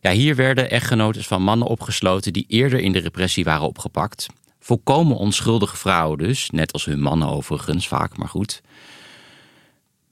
Ja, 0.00 0.10
hier 0.10 0.36
werden 0.36 0.70
echtgenotes 0.70 1.26
van 1.26 1.42
mannen 1.42 1.68
opgesloten 1.68 2.32
die 2.32 2.44
eerder 2.48 2.80
in 2.80 2.92
de 2.92 2.98
repressie 2.98 3.44
waren 3.44 3.66
opgepakt. 3.66 4.26
Volkomen 4.60 5.16
onschuldige 5.16 5.76
vrouwen 5.76 6.18
dus, 6.18 6.50
net 6.50 6.72
als 6.72 6.84
hun 6.84 7.00
mannen 7.00 7.28
overigens 7.28 7.88
vaak, 7.88 8.16
maar 8.16 8.28
goed. 8.28 8.62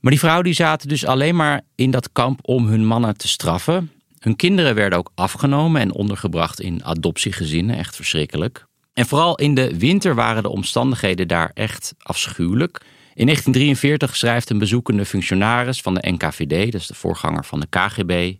Maar 0.01 0.11
die 0.11 0.21
vrouwen 0.21 0.45
die 0.45 0.55
zaten 0.55 0.89
dus 0.89 1.07
alleen 1.07 1.37
maar 1.37 1.61
in 1.75 1.91
dat 1.91 2.13
kamp 2.13 2.39
om 2.43 2.67
hun 2.67 2.87
mannen 2.87 3.17
te 3.17 3.29
straffen. 3.29 3.93
Hun 4.23 4.37
kinderen 4.37 4.75
werden 4.75 4.99
ook 4.99 5.13
afgenomen 5.15 5.81
en 5.81 5.93
ondergebracht 5.93 6.61
in 6.61 6.85
adoptiegezinnen, 6.85 7.77
echt 7.77 7.97
verschrikkelijk. 7.97 8.67
En 8.93 9.07
vooral 9.07 9.37
in 9.37 9.55
de 9.55 9.79
winter 9.79 10.15
waren 10.15 10.43
de 10.43 10.49
omstandigheden 10.49 11.29
daar 11.29 11.51
echt 11.55 11.95
afschuwelijk. 11.99 12.81
In 13.15 13.25
1943 13.25 14.17
schrijft 14.17 14.51
een 14.51 14.59
bezoekende 14.59 15.05
functionaris 15.05 15.81
van 15.81 15.95
de 15.95 16.11
NKVD, 16.11 16.73
dat 16.73 16.81
is 16.81 16.87
de 16.87 16.95
voorganger 16.95 17.45
van 17.45 17.61
de 17.61 17.67
KGB. 17.69 18.35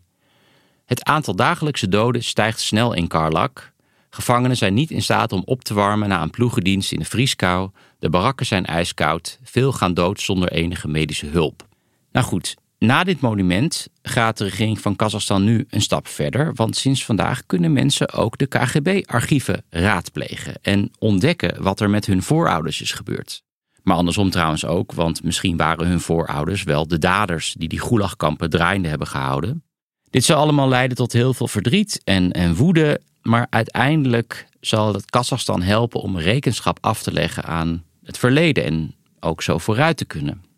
Het 0.87 1.05
aantal 1.05 1.37
dagelijkse 1.37 1.89
doden 1.89 2.25
stijgt 2.25 2.61
snel 2.61 2.93
in 2.93 3.09
Karlak. 3.09 3.73
Gevangenen 4.11 4.57
zijn 4.57 4.75
niet 4.75 4.91
in 4.91 5.03
staat 5.03 5.33
om 5.33 5.43
op 5.45 5.65
te 5.65 5.75
warmen 5.75 6.09
na 6.09 6.23
een 6.23 6.31
ploegendienst 6.31 6.93
in 6.93 6.99
de 6.99 7.05
vrieskou. 7.05 7.71
De 7.99 8.11
barakken 8.11 8.47
zijn 8.47 8.67
ijskoud. 8.67 9.39
Veel 9.43 9.73
gaan 9.73 9.95
dood 9.95 10.21
zonder 10.21 10.53
enige 10.53 10.89
medische 10.89 11.27
hulp. 11.27 11.67
Nou 12.13 12.27
goed, 12.27 12.57
na 12.83 13.05
dit 13.05 13.21
monument 13.21 13.89
gaat 14.03 14.39
de 14.39 14.45
regering 14.45 14.81
van 14.81 14.97
Kazachstan 14.97 15.45
nu 15.45 15.67
een 15.71 15.83
stap 15.83 16.09
verder. 16.09 16.55
Want 16.55 16.77
sinds 16.77 17.05
vandaag 17.05 17.47
kunnen 17.47 17.73
mensen 17.73 18.13
ook 18.13 18.39
de 18.39 18.47
KGB-archieven 18.47 19.65
raadplegen 19.71 20.55
en 20.63 20.91
ontdekken 20.99 21.63
wat 21.63 21.81
er 21.81 21.91
met 21.91 22.07
hun 22.07 22.23
voorouders 22.23 22.81
is 22.81 22.93
gebeurd. 22.93 23.43
Maar 23.83 23.97
andersom 23.97 24.31
trouwens 24.31 24.65
ook, 24.65 24.93
want 24.93 25.23
misschien 25.23 25.57
waren 25.57 25.87
hun 25.87 26.01
voorouders 26.01 26.63
wel 26.63 26.89
de 26.89 26.99
daders 26.99 27.55
die 27.59 27.69
die 27.69 27.81
gulagkampen 27.81 28.51
draaiende 28.51 28.89
hebben 28.89 29.07
gehouden. 29.07 29.63
Dit 30.11 30.25
zal 30.25 30.37
allemaal 30.37 30.69
leiden 30.69 30.97
tot 30.97 31.13
heel 31.13 31.35
veel 31.35 31.49
verdriet 31.49 32.01
en, 32.05 32.33
en 32.33 32.55
woede, 32.55 33.01
maar 33.23 33.47
uiteindelijk 33.51 34.47
zal 34.61 34.95
het 34.95 35.11
Kazachstan 35.11 35.63
helpen 35.63 36.01
om 36.01 36.19
rekenschap 36.19 36.79
af 36.81 37.03
te 37.03 37.13
leggen 37.13 37.45
aan 37.45 37.85
het 38.05 38.19
verleden 38.19 38.65
en 38.65 38.95
ook 39.21 39.43
zo 39.43 39.59
vooruit 39.59 39.97
te 39.97 40.05
kunnen. 40.05 40.51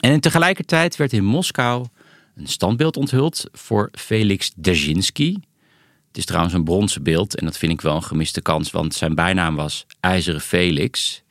En 0.00 0.20
tegelijkertijd 0.20 0.96
werd 0.96 1.12
in 1.12 1.24
Moskou 1.24 1.86
een 2.34 2.46
standbeeld 2.46 2.96
onthuld 2.96 3.44
voor 3.52 3.88
Felix 3.92 4.52
Dzerzhinsky. 4.60 5.34
Het 6.08 6.16
is 6.16 6.24
trouwens 6.24 6.54
een 6.54 6.64
bronzen 6.64 7.02
beeld 7.02 7.36
en 7.36 7.44
dat 7.44 7.58
vind 7.58 7.72
ik 7.72 7.80
wel 7.80 7.94
een 7.94 8.02
gemiste 8.02 8.42
kans, 8.42 8.70
want 8.70 8.94
zijn 8.94 9.14
bijnaam 9.14 9.56
was 9.56 9.86
IJzeren 10.00 10.40
Felix. 10.40 11.22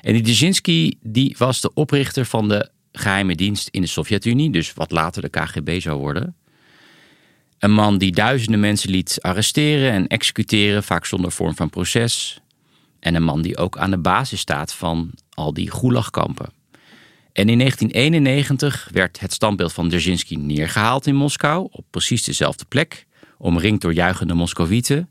En 0.00 0.12
die 0.12 0.22
Dzerzhinsky 0.22 0.92
die 1.02 1.34
was 1.38 1.60
de 1.60 1.74
oprichter 1.74 2.24
van 2.24 2.48
de 2.48 2.70
geheime 2.92 3.34
dienst 3.34 3.68
in 3.68 3.80
de 3.80 3.86
Sovjet-Unie, 3.86 4.50
dus 4.50 4.74
wat 4.74 4.90
later 4.90 5.22
de 5.22 5.28
KGB 5.28 5.80
zou 5.80 5.98
worden. 5.98 6.34
Een 7.58 7.72
man 7.72 7.98
die 7.98 8.12
duizenden 8.12 8.60
mensen 8.60 8.90
liet 8.90 9.18
arresteren 9.20 9.92
en 9.92 10.06
executeren, 10.06 10.82
vaak 10.82 11.04
zonder 11.04 11.32
vorm 11.32 11.54
van 11.54 11.70
proces. 11.70 12.40
En 13.00 13.14
een 13.14 13.22
man 13.22 13.42
die 13.42 13.56
ook 13.56 13.78
aan 13.78 13.90
de 13.90 13.98
basis 13.98 14.40
staat 14.40 14.74
van 14.74 15.10
al 15.30 15.52
die 15.52 15.70
gulagkampen. 15.70 16.59
En 17.32 17.48
in 17.48 17.58
1991 17.58 18.88
werd 18.92 19.20
het 19.20 19.32
standbeeld 19.32 19.72
van 19.72 19.88
Dzerzhinsky 19.88 20.34
neergehaald 20.34 21.06
in 21.06 21.14
Moskou, 21.14 21.68
op 21.70 21.84
precies 21.90 22.24
dezelfde 22.24 22.64
plek, 22.64 23.06
omringd 23.38 23.80
door 23.80 23.92
juichende 23.92 24.34
Moscovieten. 24.34 25.08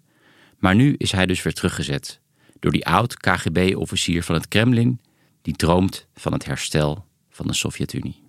Maar 0.58 0.76
nu 0.76 0.96
is 0.98 1.12
hij 1.12 1.26
dus 1.26 1.42
weer 1.42 1.54
teruggezet 1.54 2.20
door 2.60 2.72
die 2.72 2.86
oud-KGB-officier 2.86 4.24
van 4.24 4.36
het 4.36 4.48
Kremlin, 4.48 5.00
die 5.42 5.56
droomt 5.56 6.08
van 6.16 6.34
het 6.34 6.46
herstel 6.46 7.06
van 7.30 7.48
de 7.48 7.54
Sovjet-Unie. 7.54 8.28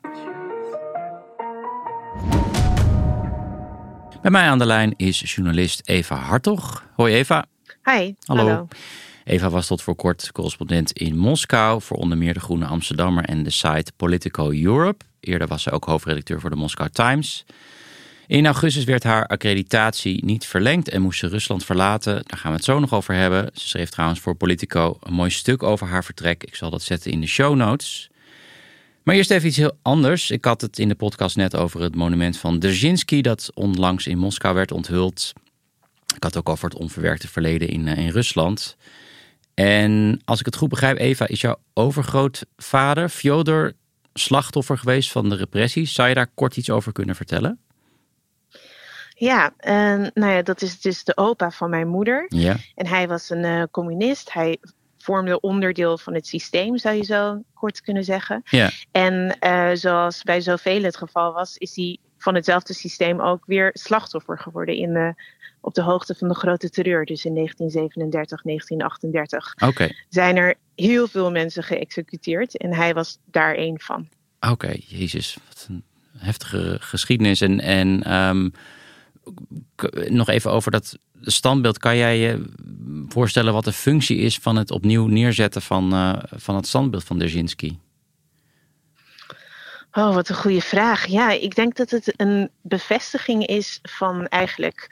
Bij 4.22 4.30
mij 4.30 4.48
aan 4.48 4.58
de 4.58 4.66
lijn 4.66 4.94
is 4.96 5.34
journalist 5.34 5.80
Eva 5.84 6.16
Hartog. 6.16 6.84
Hoi 6.94 7.14
Eva. 7.14 7.46
Hi. 7.84 8.14
Hallo. 8.24 8.68
Eva 9.24 9.50
was 9.50 9.66
tot 9.66 9.82
voor 9.82 9.94
kort 9.94 10.32
correspondent 10.32 10.92
in 10.92 11.16
Moskou 11.16 11.82
voor 11.82 11.96
onder 11.96 12.18
meer 12.18 12.34
de 12.34 12.40
Groene 12.40 12.66
Amsterdammer 12.66 13.24
en 13.24 13.42
de 13.42 13.50
site 13.50 13.92
Politico 13.96 14.50
Europe. 14.52 15.04
Eerder 15.20 15.48
was 15.48 15.62
ze 15.62 15.70
ook 15.70 15.84
hoofdredacteur 15.84 16.40
voor 16.40 16.50
de 16.50 16.56
Moscow 16.56 16.88
Times. 16.88 17.44
In 18.26 18.46
augustus 18.46 18.84
werd 18.84 19.02
haar 19.02 19.26
accreditatie 19.26 20.24
niet 20.24 20.46
verlengd 20.46 20.88
en 20.88 21.02
moest 21.02 21.18
ze 21.18 21.28
Rusland 21.28 21.64
verlaten. 21.64 22.14
Daar 22.14 22.38
gaan 22.38 22.50
we 22.50 22.56
het 22.56 22.64
zo 22.64 22.78
nog 22.78 22.94
over 22.94 23.14
hebben. 23.14 23.50
Ze 23.54 23.68
schreef 23.68 23.90
trouwens 23.90 24.20
voor 24.20 24.34
Politico 24.34 24.96
een 25.00 25.12
mooi 25.12 25.30
stuk 25.30 25.62
over 25.62 25.86
haar 25.86 26.04
vertrek. 26.04 26.44
Ik 26.44 26.54
zal 26.54 26.70
dat 26.70 26.82
zetten 26.82 27.10
in 27.10 27.20
de 27.20 27.26
show 27.26 27.56
notes. 27.56 28.10
Maar 29.02 29.14
eerst 29.14 29.30
even 29.30 29.48
iets 29.48 29.56
heel 29.56 29.78
anders. 29.82 30.30
Ik 30.30 30.44
had 30.44 30.60
het 30.60 30.78
in 30.78 30.88
de 30.88 30.94
podcast 30.94 31.36
net 31.36 31.56
over 31.56 31.80
het 31.80 31.94
monument 31.94 32.38
van 32.38 32.58
Dzerzhinsky 32.58 33.20
dat 33.20 33.50
onlangs 33.54 34.06
in 34.06 34.18
Moskou 34.18 34.54
werd 34.54 34.72
onthuld. 34.72 35.32
Ik 36.14 36.22
had 36.22 36.34
het 36.34 36.36
ook 36.36 36.48
over 36.48 36.68
het 36.68 36.78
onverwerkte 36.78 37.28
verleden 37.28 37.68
in, 37.68 37.88
eh, 37.88 37.98
in 37.98 38.10
Rusland. 38.10 38.76
En 39.54 40.20
als 40.24 40.40
ik 40.40 40.46
het 40.46 40.56
goed 40.56 40.68
begrijp, 40.68 40.98
Eva, 40.98 41.28
is 41.28 41.40
jouw 41.40 41.56
overgrootvader, 41.74 43.08
Fyodor, 43.08 43.72
slachtoffer 44.14 44.78
geweest 44.78 45.12
van 45.12 45.28
de 45.28 45.36
repressie. 45.36 45.86
Zou 45.86 46.08
je 46.08 46.14
daar 46.14 46.30
kort 46.34 46.56
iets 46.56 46.70
over 46.70 46.92
kunnen 46.92 47.16
vertellen? 47.16 47.58
Ja, 49.14 49.52
nou 50.14 50.32
ja, 50.32 50.42
dat 50.42 50.62
is 50.62 50.80
dus 50.80 51.04
de 51.04 51.16
opa 51.16 51.50
van 51.50 51.70
mijn 51.70 51.88
moeder. 51.88 52.26
Ja. 52.28 52.56
En 52.74 52.86
hij 52.86 53.08
was 53.08 53.30
een 53.30 53.44
uh, 53.44 53.62
communist. 53.70 54.32
Hij 54.32 54.58
vormde 54.98 55.40
onderdeel 55.40 55.98
van 55.98 56.14
het 56.14 56.26
systeem, 56.26 56.78
zou 56.78 56.96
je 56.96 57.04
zo 57.04 57.42
kort 57.54 57.80
kunnen 57.80 58.04
zeggen. 58.04 58.42
Ja. 58.44 58.70
En 58.90 59.36
uh, 59.40 59.70
zoals 59.72 60.22
bij 60.22 60.40
zoveel 60.40 60.82
het 60.82 60.96
geval 60.96 61.32
was, 61.32 61.56
is 61.56 61.76
hij 61.76 61.98
van 62.18 62.34
hetzelfde 62.34 62.74
systeem 62.74 63.20
ook 63.20 63.46
weer 63.46 63.70
slachtoffer 63.72 64.38
geworden 64.38 64.74
in 64.74 64.92
de 64.92 65.14
op 65.60 65.74
de 65.74 65.82
hoogte 65.82 66.14
van 66.14 66.28
de 66.28 66.34
grote 66.34 66.70
terreur, 66.70 67.04
dus 67.04 67.24
in 67.24 67.34
1937, 67.34 68.42
1938. 68.42 69.54
Oké. 69.68 69.88
Zijn 70.08 70.36
er 70.36 70.54
heel 70.74 71.08
veel 71.08 71.30
mensen 71.30 71.62
geëxecuteerd 71.62 72.56
en 72.56 72.74
hij 72.74 72.94
was 72.94 73.18
daar 73.24 73.54
één 73.54 73.80
van. 73.80 74.08
Oké, 74.40 74.72
jezus, 74.86 75.36
wat 75.48 75.66
een 75.68 75.84
heftige 76.18 76.76
geschiedenis. 76.80 77.40
En, 77.40 77.60
en 77.60 78.14
um, 78.14 78.52
nog 80.08 80.28
even 80.28 80.50
over 80.50 80.70
dat 80.70 80.98
standbeeld. 81.22 81.78
Kan 81.78 81.96
jij 81.96 82.18
je 82.18 82.44
voorstellen 83.08 83.52
wat 83.52 83.64
de 83.64 83.72
functie 83.72 84.18
is 84.18 84.38
van 84.38 84.56
het 84.56 84.70
opnieuw 84.70 85.06
neerzetten 85.06 85.62
van, 85.62 85.94
uh, 85.94 86.16
van 86.26 86.56
het 86.56 86.66
standbeeld 86.66 87.04
van 87.04 87.18
Dzerzhinsky? 87.18 87.76
Oh, 89.92 90.14
wat 90.14 90.28
een 90.28 90.34
goede 90.34 90.60
vraag. 90.60 91.06
Ja, 91.06 91.30
ik 91.30 91.54
denk 91.54 91.76
dat 91.76 91.90
het 91.90 92.12
een 92.16 92.50
bevestiging 92.60 93.46
is 93.46 93.78
van 93.82 94.26
eigenlijk 94.26 94.88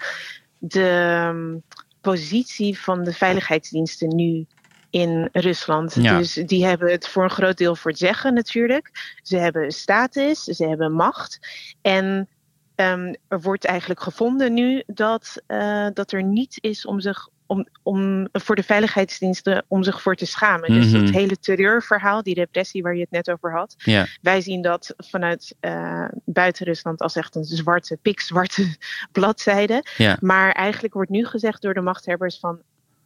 de 0.58 1.24
um, 1.30 1.62
positie 2.00 2.78
van 2.78 3.04
de 3.04 3.12
veiligheidsdiensten 3.12 4.16
nu 4.16 4.46
in 4.90 5.28
Rusland. 5.32 5.94
Ja. 5.94 6.18
Dus 6.18 6.32
die 6.32 6.66
hebben 6.66 6.90
het 6.90 7.08
voor 7.08 7.24
een 7.24 7.30
groot 7.30 7.56
deel 7.56 7.76
voor 7.76 7.90
het 7.90 8.00
zeggen 8.00 8.34
natuurlijk. 8.34 9.16
Ze 9.22 9.36
hebben 9.36 9.72
status, 9.72 10.44
ze 10.44 10.68
hebben 10.68 10.92
macht. 10.92 11.38
En 11.82 12.28
um, 12.76 13.16
er 13.28 13.40
wordt 13.40 13.64
eigenlijk 13.64 14.00
gevonden 14.00 14.54
nu 14.54 14.82
dat, 14.86 15.42
uh, 15.48 15.86
dat 15.94 16.12
er 16.12 16.22
niets 16.22 16.58
is 16.58 16.86
om 16.86 17.00
zich 17.00 17.28
om, 17.48 17.66
om, 17.82 18.28
voor 18.32 18.56
de 18.56 18.62
veiligheidsdiensten 18.62 19.64
om 19.68 19.82
zich 19.82 20.02
voor 20.02 20.14
te 20.14 20.26
schamen. 20.26 20.72
Mhm. 20.72 20.80
Dus 20.80 20.92
dat 20.92 21.10
hele 21.10 21.38
terreurverhaal, 21.38 22.22
die 22.22 22.34
repressie 22.34 22.82
waar 22.82 22.94
je 22.94 23.00
het 23.00 23.10
net 23.10 23.30
over 23.30 23.52
had. 23.52 23.74
Ja. 23.78 24.06
Wij 24.22 24.40
zien 24.40 24.62
dat 24.62 24.94
vanuit 24.96 25.54
uh, 25.60 26.08
buiten 26.24 26.66
Rusland 26.66 27.00
als 27.00 27.16
echt 27.16 27.34
een 27.34 27.44
zwarte, 27.44 27.98
pikzwarte 28.02 28.76
bladzijde. 29.12 29.84
Maar 30.20 30.52
eigenlijk 30.52 30.94
wordt 30.94 31.10
nu 31.10 31.26
gezegd 31.26 31.62
door 31.62 31.74
de 31.74 31.80
machthebbers 31.80 32.38
van 32.38 32.60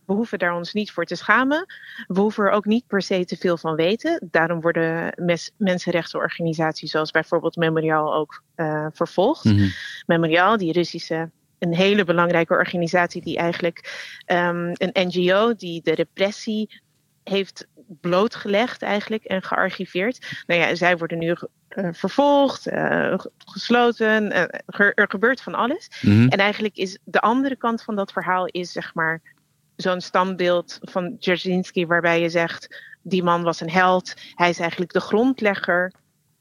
we 0.05 0.13
hoeven 0.13 0.39
daar 0.39 0.55
ons 0.55 0.73
niet 0.73 0.91
voor 0.91 1.05
te 1.05 1.15
schamen. 1.15 1.67
We 2.07 2.21
hoeven 2.21 2.45
er 2.45 2.51
ook 2.51 2.65
niet 2.65 2.87
per 2.87 3.03
se 3.03 3.25
te 3.25 3.37
veel 3.37 3.57
van 3.57 3.75
weten. 3.75 4.29
Daarom 4.31 4.61
worden 4.61 5.15
mes 5.17 5.51
mensenrechtenorganisaties 5.57 6.91
zoals 6.91 7.11
bijvoorbeeld 7.11 7.57
Memorial 7.57 8.15
ook 8.15 8.43
uh, 8.57 8.87
vervolgd. 8.93 9.45
Mhm. 9.45 9.69
Memorial, 10.07 10.57
die 10.57 10.73
Russische 10.73 11.31
een 11.63 11.75
hele 11.75 12.05
belangrijke 12.05 12.53
organisatie 12.53 13.23
die 13.23 13.37
eigenlijk 13.37 13.79
um, 14.27 14.73
een 14.73 15.09
NGO 15.09 15.55
die 15.55 15.83
de 15.83 15.95
repressie 15.95 16.81
heeft 17.25 17.67
blootgelegd 18.01 18.83
eigenlijk 18.83 19.25
en 19.25 19.43
gearchiveerd. 19.43 20.43
Nou 20.47 20.61
ja, 20.61 20.75
zij 20.75 20.97
worden 20.97 21.19
nu 21.19 21.37
uh, 21.69 21.89
vervolgd, 21.93 22.73
uh, 22.73 23.15
gesloten, 23.39 24.27
uh, 24.27 24.41
er, 24.67 24.95
er 24.95 25.09
gebeurt 25.09 25.41
van 25.41 25.55
alles. 25.55 25.89
Mhm. 26.01 26.29
En 26.29 26.39
eigenlijk 26.39 26.77
is 26.77 26.99
de 27.05 27.21
andere 27.21 27.57
kant 27.57 27.83
van 27.83 27.97
dat 27.97 28.13
verhaal 28.13 28.47
is 28.47 28.73
zeg 28.73 28.95
maar 28.95 29.23
zo'n 29.77 30.01
standbeeld 30.01 30.79
van 30.81 31.17
Dzerzhinsky 31.19 31.87
waarbij 31.87 32.21
je 32.21 32.29
zegt 32.29 32.83
die 33.03 33.23
man 33.23 33.43
was 33.43 33.61
een 33.61 33.71
held, 33.71 34.15
hij 34.35 34.49
is 34.49 34.59
eigenlijk 34.59 34.93
de 34.93 35.01
grondlegger 35.01 35.93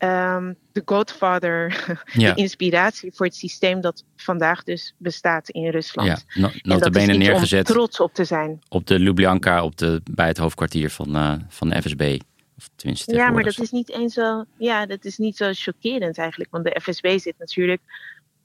um, 0.03 0.55
de 0.72 0.81
godfather, 0.86 1.86
Ja. 2.13 2.34
de 2.34 2.41
inspiratie 2.41 3.12
voor 3.13 3.25
het 3.25 3.36
systeem 3.36 3.81
dat 3.81 4.03
vandaag 4.15 4.63
dus 4.63 4.93
bestaat 4.98 5.50
in 5.50 5.70
Rusland. 5.70 6.08
Ja, 6.08 6.41
no, 6.41 6.48
En 6.48 6.51
dat 6.51 6.53
is 6.55 6.62
notabene 6.62 7.08
iets 7.13 7.17
neergezet 7.17 7.67
om 7.70 7.75
trots 7.75 8.00
op 8.00 8.13
te 8.13 8.24
zijn. 8.24 8.60
op 8.70 8.88
de 8.88 9.00
Lubjanka, 9.00 9.63
op 9.63 9.77
de, 9.77 10.01
bij 10.12 10.27
het 10.27 10.38
hoofdkwartier 10.38 10.89
van, 10.89 11.15
uh, 11.15 11.34
van 11.50 11.70
de 11.70 11.81
FSB. 11.81 12.20
Of 12.58 12.70
tenminste 12.75 13.13
Ja, 13.15 13.29
maar 13.29 13.43
dat 13.43 13.60
is 13.60 13.72
niet 13.72 13.91
eens 13.91 14.13
zo. 14.13 14.43
Ja, 14.58 14.86
dat 14.86 15.05
is 15.05 15.17
niet 15.17 15.38
zo 15.38 15.50
chockerend 15.53 16.17
eigenlijk. 16.17 16.51
Want 16.51 16.63
de 16.65 16.79
FSB 16.81 17.17
zit 17.20 17.36
natuurlijk 17.38 17.81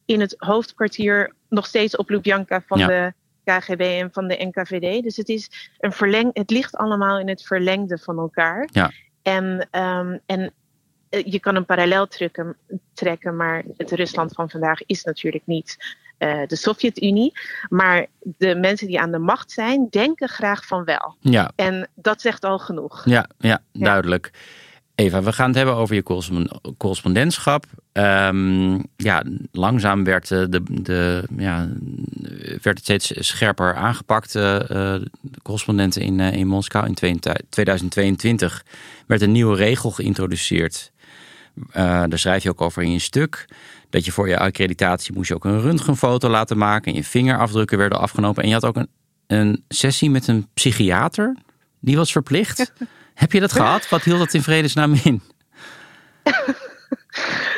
in 0.05 0.21
het 0.21 0.35
hoofdkwartier 0.39 1.33
nog 1.49 1.67
steeds 1.67 1.97
op 1.97 2.09
Lubjanka 2.11 2.63
van 2.67 2.79
Ja. 2.79 2.87
de 2.87 3.13
KGB 3.45 3.81
en 3.81 4.09
van 4.13 4.29
de 4.29 4.51
NKVD. 4.53 5.03
Dus 5.03 5.17
het 5.17 5.29
is 5.29 5.71
een 5.79 5.93
verleng. 5.93 6.31
Het 6.33 6.51
ligt 6.51 6.77
allemaal 6.77 7.19
in 7.19 7.29
het 7.29 7.43
verlengde 7.43 7.99
van 7.99 8.19
elkaar. 8.19 8.69
Ja. 8.73 8.91
En, 9.23 9.69
um, 9.73 10.21
en 10.27 10.53
je 11.09 11.41
kan 11.41 11.57
een 11.57 11.65
parallel 11.65 12.07
trekken, 12.07 12.57
trekken, 12.95 13.37
maar 13.37 13.63
het 13.77 13.93
Rusland 13.93 14.33
van 14.33 14.51
vandaag 14.51 14.87
is 14.87 15.05
natuurlijk 15.05 15.47
niet 15.47 15.77
de 16.19 16.57
Sovjet-Unie. 16.57 17.33
Maar 17.69 18.07
de 18.21 18.55
mensen 18.55 18.87
die 18.87 19.01
aan 19.01 19.11
de 19.11 19.19
macht 19.19 19.51
zijn, 19.51 19.87
denken 19.91 20.29
graag 20.29 20.67
van 20.67 20.85
wel. 20.85 21.17
Ja. 21.21 21.51
En 21.57 21.89
dat 21.95 22.21
zegt 22.21 22.45
al 22.45 22.59
genoeg. 22.59 23.03
Ja, 23.05 23.29
ja, 23.39 23.63
duidelijk. 23.73 24.31
Eva, 24.97 25.23
we 25.23 25.33
gaan 25.33 25.47
het 25.47 25.57
hebben 25.57 25.75
over 25.75 25.95
je 25.95 26.03
correspondentschap. 26.77 27.65
Um, 27.93 28.83
ja, 28.97 29.25
langzaam 29.53 30.05
werd, 30.05 30.29
de, 30.29 30.63
de, 30.71 31.25
ja, 31.37 31.69
werd 32.63 32.65
het 32.65 32.79
steeds 32.79 33.13
scherper 33.29 33.75
aangepakt. 33.75 34.35
Uh, 34.35 34.59
de 34.59 35.41
correspondenten 35.43 36.03
in, 36.03 36.19
uh, 36.19 36.33
in 36.33 36.47
Moskou 36.47 36.87
in 36.87 37.21
2022 37.49 38.65
werd 39.07 39.23
een 39.23 39.33
nieuwe 39.33 39.57
regel 39.57 39.91
geïntroduceerd. 39.91 40.93
Uh, 41.57 41.65
daar 42.09 42.19
schrijf 42.19 42.43
je 42.43 42.51
ook 42.51 42.61
over 42.61 42.83
in 42.83 42.93
je 42.93 42.99
stuk. 42.99 43.45
Dat 43.91 44.05
je 44.05 44.13
voor 44.13 44.29
je 44.29 44.39
accreditatie 44.39 45.15
moest 45.15 45.29
je 45.29 45.35
ook 45.35 45.45
een 45.45 45.61
röntgenfoto 45.61 46.29
laten 46.29 46.59
maken. 46.59 46.93
En 46.93 46.99
je 46.99 47.05
vingerafdrukken 47.05 47.79
werden 47.79 48.01
afgenomen. 48.01 48.43
En 48.43 48.49
je 48.49 48.55
had 48.55 48.65
ook 48.65 48.77
een, 48.77 48.89
een 49.27 49.65
sessie 49.69 50.11
met 50.11 50.29
een 50.29 50.49
psychiater. 50.55 51.37
Die 51.81 51.97
was 51.97 52.13
verplicht. 52.13 52.73
Heb 53.15 53.33
je 53.33 53.41
dat 53.41 53.53
gehad? 53.53 53.89
Wat 53.89 54.03
hield 54.03 54.19
dat 54.19 54.35
in 54.35 54.43
vredesnaam 54.43 55.01
in? 55.05 55.23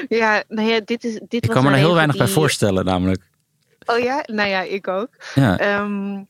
ja, 0.09 0.43
nou 0.49 0.69
ja, 0.69 0.81
dit 0.85 1.05
is. 1.05 1.21
Dit 1.28 1.45
ik 1.45 1.50
kan 1.50 1.64
me 1.64 1.71
er 1.71 1.76
heel 1.76 1.95
weinig 1.95 2.17
bij 2.17 2.28
voorstellen, 2.28 2.85
namelijk. 2.85 3.23
Oh 3.87 3.99
ja, 3.99 4.23
nou 4.26 4.49
ja, 4.49 4.62
ik 4.62 4.88
ook. 4.88 5.09
Ja. 5.35 5.81
Um, 5.81 6.26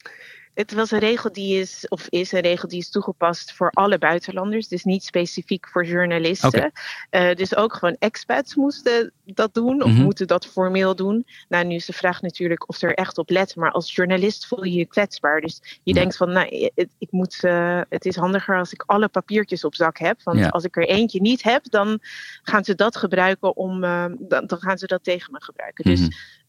het 0.58 0.72
was 0.72 0.90
een 0.90 0.98
regel 0.98 1.32
die 1.32 1.60
is, 1.60 1.86
of 1.88 2.06
is 2.08 2.32
een 2.32 2.40
regel 2.40 2.68
die 2.68 2.78
is 2.78 2.90
toegepast 2.90 3.52
voor 3.52 3.70
alle 3.70 3.98
buitenlanders. 3.98 4.68
Dus 4.68 4.84
niet 4.84 5.04
specifiek 5.04 5.68
voor 5.68 5.84
journalisten. 5.84 6.72
Uh, 7.10 7.34
dus 7.34 7.56
ook 7.56 7.74
gewoon 7.74 7.96
expats 7.98 8.54
moesten 8.54 9.12
dat 9.24 9.54
doen, 9.54 9.82
of 9.82 9.90
mhm. 9.90 10.02
moeten 10.02 10.26
dat 10.26 10.46
formeel 10.46 10.94
doen. 10.94 11.26
Nou, 11.48 11.64
nu 11.64 11.74
is 11.74 11.86
de 11.86 11.92
vraag 11.92 12.22
natuurlijk 12.22 12.68
of 12.68 12.76
ze 12.76 12.86
er 12.86 12.94
echt 12.94 13.18
op 13.18 13.30
letten. 13.30 13.60
Maar 13.60 13.70
als 13.70 13.94
journalist 13.94 14.46
voel 14.46 14.64
je 14.64 14.72
je 14.72 14.86
kwetsbaar. 14.86 15.40
Dus 15.40 15.80
je 15.82 15.94
denkt 15.94 16.16
van, 16.16 16.32
nou, 16.32 16.70
het, 16.74 16.88
ik 16.98 17.10
moet, 17.10 17.38
uh, 17.42 17.80
het 17.88 18.04
is 18.04 18.16
handiger 18.16 18.58
als 18.58 18.72
ik 18.72 18.82
alle 18.86 19.08
papiertjes 19.08 19.64
op 19.64 19.74
zak 19.74 19.98
heb. 19.98 20.22
Want 20.22 20.50
als 20.52 20.64
ik 20.64 20.76
er 20.76 20.88
eentje 20.88 21.20
niet 21.20 21.42
heb, 21.42 21.70
dan 21.70 21.98
gaan 22.42 22.64
ze 22.64 22.74
dat 22.74 22.96
gebruiken 22.96 23.56
om, 23.56 23.84
uh, 23.84 24.04
dan, 24.18 24.46
dan, 24.46 24.60
gaan 24.60 24.78
ze 24.78 24.86
dat 24.86 25.04
tegen 25.04 25.32
me 25.32 25.42
gebruiken. 25.42 25.84
Dus 25.84 26.00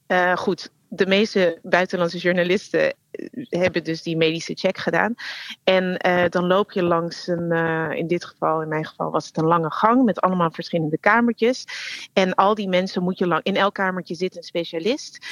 mhm. 0.07 0.35
goed, 0.35 0.71
de 0.89 1.05
meeste 1.05 1.60
buitenlandse 1.63 2.17
journalisten 2.17 2.93
eh, 3.12 3.25
hebben 3.50 3.84
dus 3.84 4.03
die 4.03 4.17
medische 4.17 4.53
check 4.53 4.77
gedaan. 4.77 5.15
En 5.63 6.00
uh, 6.08 6.24
dan 6.29 6.48
loop 6.48 6.72
je 6.72 6.84
langs 6.84 7.27
een, 7.27 7.51
uh, 7.51 7.91
in 7.91 8.08
dit 8.08 8.25
geval, 8.25 8.62
in 8.62 8.67
mijn 8.67 8.86
geval 8.86 9.12
was 9.12 9.27
het 9.27 9.38
een 9.38 9.46
lange 9.46 9.72
gang 9.72 10.03
met 10.03 10.22
allemaal 10.22 10.51
verschillende 10.51 10.98
kamertjes. 10.98 11.65
En 12.13 12.36
al 12.36 12.55
die 12.55 12.67
mensen 12.67 13.03
moet 13.03 13.17
je 13.17 13.27
lang, 13.27 13.43
in 13.43 13.55
elk 13.55 13.74
kamertje 13.74 14.15
zit 14.15 14.36
een 14.36 14.43
specialist. 14.43 15.25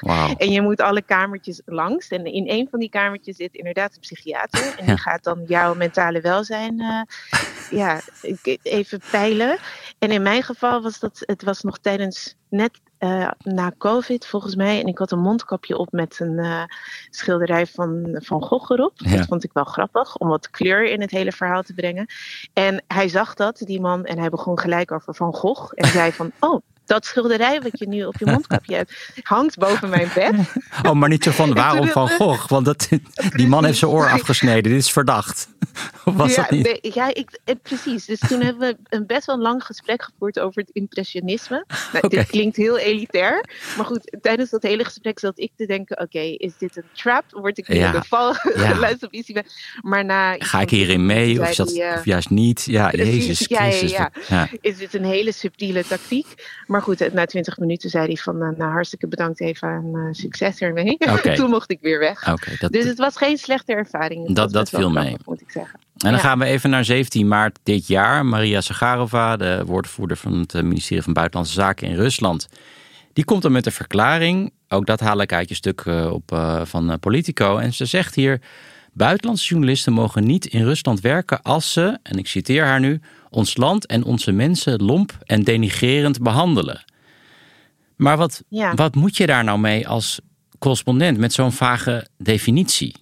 Wow. 0.00 0.34
en 0.42 0.50
je 0.50 0.60
moet 0.60 0.80
alle 0.80 1.02
kamertjes 1.02 1.62
langs. 1.64 2.08
En 2.08 2.24
in 2.24 2.48
een 2.48 2.68
van 2.70 2.78
die 2.78 2.90
kamertjes 2.90 3.36
zit 3.36 3.54
inderdaad 3.54 3.94
een 3.94 4.00
psychiater. 4.00 4.74
En 4.78 4.86
die 4.86 4.98
gaat 4.98 5.24
dan 5.24 5.42
jouw 5.46 5.74
mentale 5.74 6.20
welzijn 6.20 6.80
uh, 6.80 7.02
ja, 7.80 8.00
even 8.62 9.00
peilen. 9.10 9.58
En 9.98 10.10
in 10.10 10.22
mijn 10.22 10.42
geval 10.42 10.82
was 10.82 10.98
dat, 10.98 11.22
het 11.26 11.42
was 11.42 11.62
nog 11.62 11.78
tijdens 11.78 12.36
net 12.48 12.80
uh, 13.00 13.30
na 13.42 13.72
COVID 13.78 14.26
volgens 14.26 14.54
mij. 14.54 14.80
En 14.80 14.86
ik 14.86 14.98
had 14.98 15.12
een 15.12 15.20
mondkapje 15.20 15.76
op 15.76 15.92
met 15.92 16.16
een 16.20 16.38
uh, 16.38 16.62
schilderij 17.10 17.66
van 17.66 18.18
Van 18.22 18.42
Gogh 18.42 18.72
erop. 18.72 18.98
Dat 18.98 19.26
vond 19.26 19.44
ik 19.44 19.50
wel 19.52 19.64
grappig, 19.64 20.16
om 20.16 20.28
wat 20.28 20.50
kleur 20.50 20.84
in 20.84 21.00
het 21.00 21.10
hele 21.10 21.32
verhaal 21.32 21.62
te 21.62 21.74
brengen. 21.74 22.06
En 22.52 22.84
hij 22.86 23.08
zag 23.08 23.34
dat, 23.34 23.62
die 23.64 23.80
man, 23.80 24.04
en 24.04 24.18
hij 24.18 24.28
begon 24.28 24.58
gelijk 24.58 24.92
over 24.92 25.14
Van 25.14 25.34
Gogh. 25.34 25.72
En 25.74 25.88
zei 25.88 26.12
van, 26.12 26.32
oh, 26.40 26.60
dat 26.90 27.06
schilderij 27.06 27.60
wat 27.60 27.78
je 27.78 27.88
nu 27.88 28.04
op 28.04 28.16
je 28.18 28.26
mondkapje 28.26 28.74
hebt, 28.74 28.92
hangt 29.22 29.58
boven 29.58 29.88
mijn 29.88 30.08
bed. 30.14 30.34
Oh, 30.82 30.92
maar 30.92 31.08
niet 31.08 31.24
zo 31.24 31.30
van 31.30 31.54
waarom 31.64 31.86
Van 31.86 32.08
Gogh? 32.08 32.48
Want 32.48 32.64
dat, 32.64 32.88
die 33.36 33.48
man 33.48 33.64
heeft 33.64 33.78
zijn 33.78 33.90
oor 33.90 34.10
afgesneden. 34.10 34.70
Dit 34.70 34.80
is 34.80 34.92
verdacht. 34.92 35.48
Of 36.04 36.14
was 36.14 36.34
ja, 36.34 36.42
dat 36.42 36.50
niet? 36.50 36.64
Nee, 36.64 36.92
ja, 36.94 37.14
ik, 37.14 37.40
eh, 37.44 37.54
precies. 37.62 38.04
Dus 38.04 38.18
toen 38.18 38.40
hebben 38.40 38.68
we 38.68 38.96
een 38.96 39.06
best 39.06 39.26
wel 39.26 39.38
lang 39.38 39.64
gesprek 39.64 40.02
gevoerd 40.02 40.38
over 40.38 40.60
het 40.60 40.70
impressionisme. 40.72 41.64
Nou, 41.92 42.08
Dit 42.08 42.26
klinkt 42.26 42.56
heel 42.56 42.78
elitair. 42.78 43.44
Maar 43.76 43.86
goed, 43.86 44.16
tijdens 44.20 44.50
dat 44.50 44.62
hele 44.62 44.84
gesprek 44.84 45.18
zat 45.18 45.38
ik 45.38 45.50
te 45.56 45.66
denken: 45.66 46.00
oké, 46.00 46.18
is 46.18 46.52
dit 46.58 46.76
een 46.76 46.84
trap? 46.92 47.24
Word 47.30 47.58
ik 47.58 47.68
in 47.68 47.92
de 47.92 48.02
val 48.02 48.34
geluisterd 48.34 49.02
op 49.02 49.12
iets? 49.12 49.32
Maar 49.82 50.04
na. 50.04 50.34
Ga 50.38 50.60
ik 50.60 50.70
hierin 50.70 51.06
mee? 51.06 51.40
Of, 51.40 51.54
dat, 51.54 51.72
of 51.72 52.04
juist 52.04 52.30
niet? 52.30 52.64
Ja, 52.64 52.88
precies, 52.88 53.26
Jezus 53.26 53.46
Christus. 53.46 53.90
Ja, 53.90 54.10
ja, 54.28 54.48
Is 54.60 54.76
dit 54.76 54.94
een 54.94 55.04
hele 55.04 55.32
subtiele 55.32 55.84
tactiek? 55.84 56.26
Maar 56.66 56.82
goed, 56.82 57.12
na 57.12 57.24
twintig 57.24 57.58
minuten 57.58 57.90
zei 57.90 58.06
hij 58.06 58.16
van, 58.16 58.38
nou 58.38 58.72
hartstikke 58.72 59.08
bedankt 59.08 59.40
even 59.40 59.68
en 59.68 59.90
uh, 59.94 60.08
succes 60.12 60.58
ermee. 60.58 60.96
Okay. 60.98 61.36
Toen 61.40 61.50
mocht 61.50 61.70
ik 61.70 61.78
weer 61.80 61.98
weg. 61.98 62.34
Dat, 62.58 62.72
dus 62.72 62.84
het 62.84 62.98
was 62.98 63.16
geen 63.16 63.38
slechte 63.38 63.72
ervaring. 63.72 64.26
Het 64.26 64.36
dat 64.36 64.52
dat 64.52 64.68
viel 64.68 64.90
mee. 64.90 65.16
Ik 65.54 65.60
zeggen. 65.60 65.80
En 65.96 66.10
dan 66.10 66.20
gaan 66.20 66.38
we 66.38 66.44
even 66.44 66.70
naar 66.70 66.84
17 66.84 67.28
maart 67.28 67.58
dit 67.62 67.86
jaar. 67.86 68.26
Maria 68.26 68.60
Sagarova, 68.60 69.36
de 69.36 69.62
woordvoerder 69.66 70.16
van 70.16 70.38
het 70.38 70.54
eh, 70.54 70.62
ministerie 70.62 71.02
van 71.02 71.12
Buitenlandse 71.12 71.54
Zaken 71.54 71.88
in 71.88 71.96
Rusland. 71.96 72.48
Die 73.12 73.24
komt 73.24 73.42
dan 73.42 73.52
met 73.52 73.66
een 73.66 73.72
verklaring. 73.72 74.52
Ook 74.68 74.86
dat 74.86 75.00
haal 75.00 75.20
ik 75.20 75.32
uit 75.32 75.48
je 75.48 75.54
stuk 75.54 75.86
op, 75.86 76.32
uh, 76.32 76.60
van 76.64 76.98
Politico. 77.00 77.58
En 77.58 77.72
ze 77.72 77.84
zegt 77.84 78.14
hier... 78.14 78.40
Buitenlandse 78.92 79.48
journalisten 79.48 79.92
mogen 79.92 80.24
niet 80.24 80.46
in 80.46 80.64
Rusland 80.64 81.00
werken 81.00 81.42
als 81.42 81.72
ze, 81.72 81.98
en 82.02 82.18
ik 82.18 82.26
citeer 82.26 82.64
haar 82.64 82.80
nu, 82.80 83.00
ons 83.30 83.56
land 83.56 83.86
en 83.86 84.04
onze 84.04 84.32
mensen 84.32 84.82
lomp 84.82 85.18
en 85.24 85.42
denigrerend 85.42 86.22
behandelen. 86.22 86.84
Maar 87.96 88.16
wat, 88.16 88.42
wat 88.74 88.94
moet 88.94 89.16
je 89.16 89.26
daar 89.26 89.44
nou 89.44 89.58
mee 89.58 89.88
als 89.88 90.20
correspondent 90.58 91.18
met 91.18 91.32
zo'n 91.32 91.52
vage 91.52 92.06
definitie? 92.18 92.94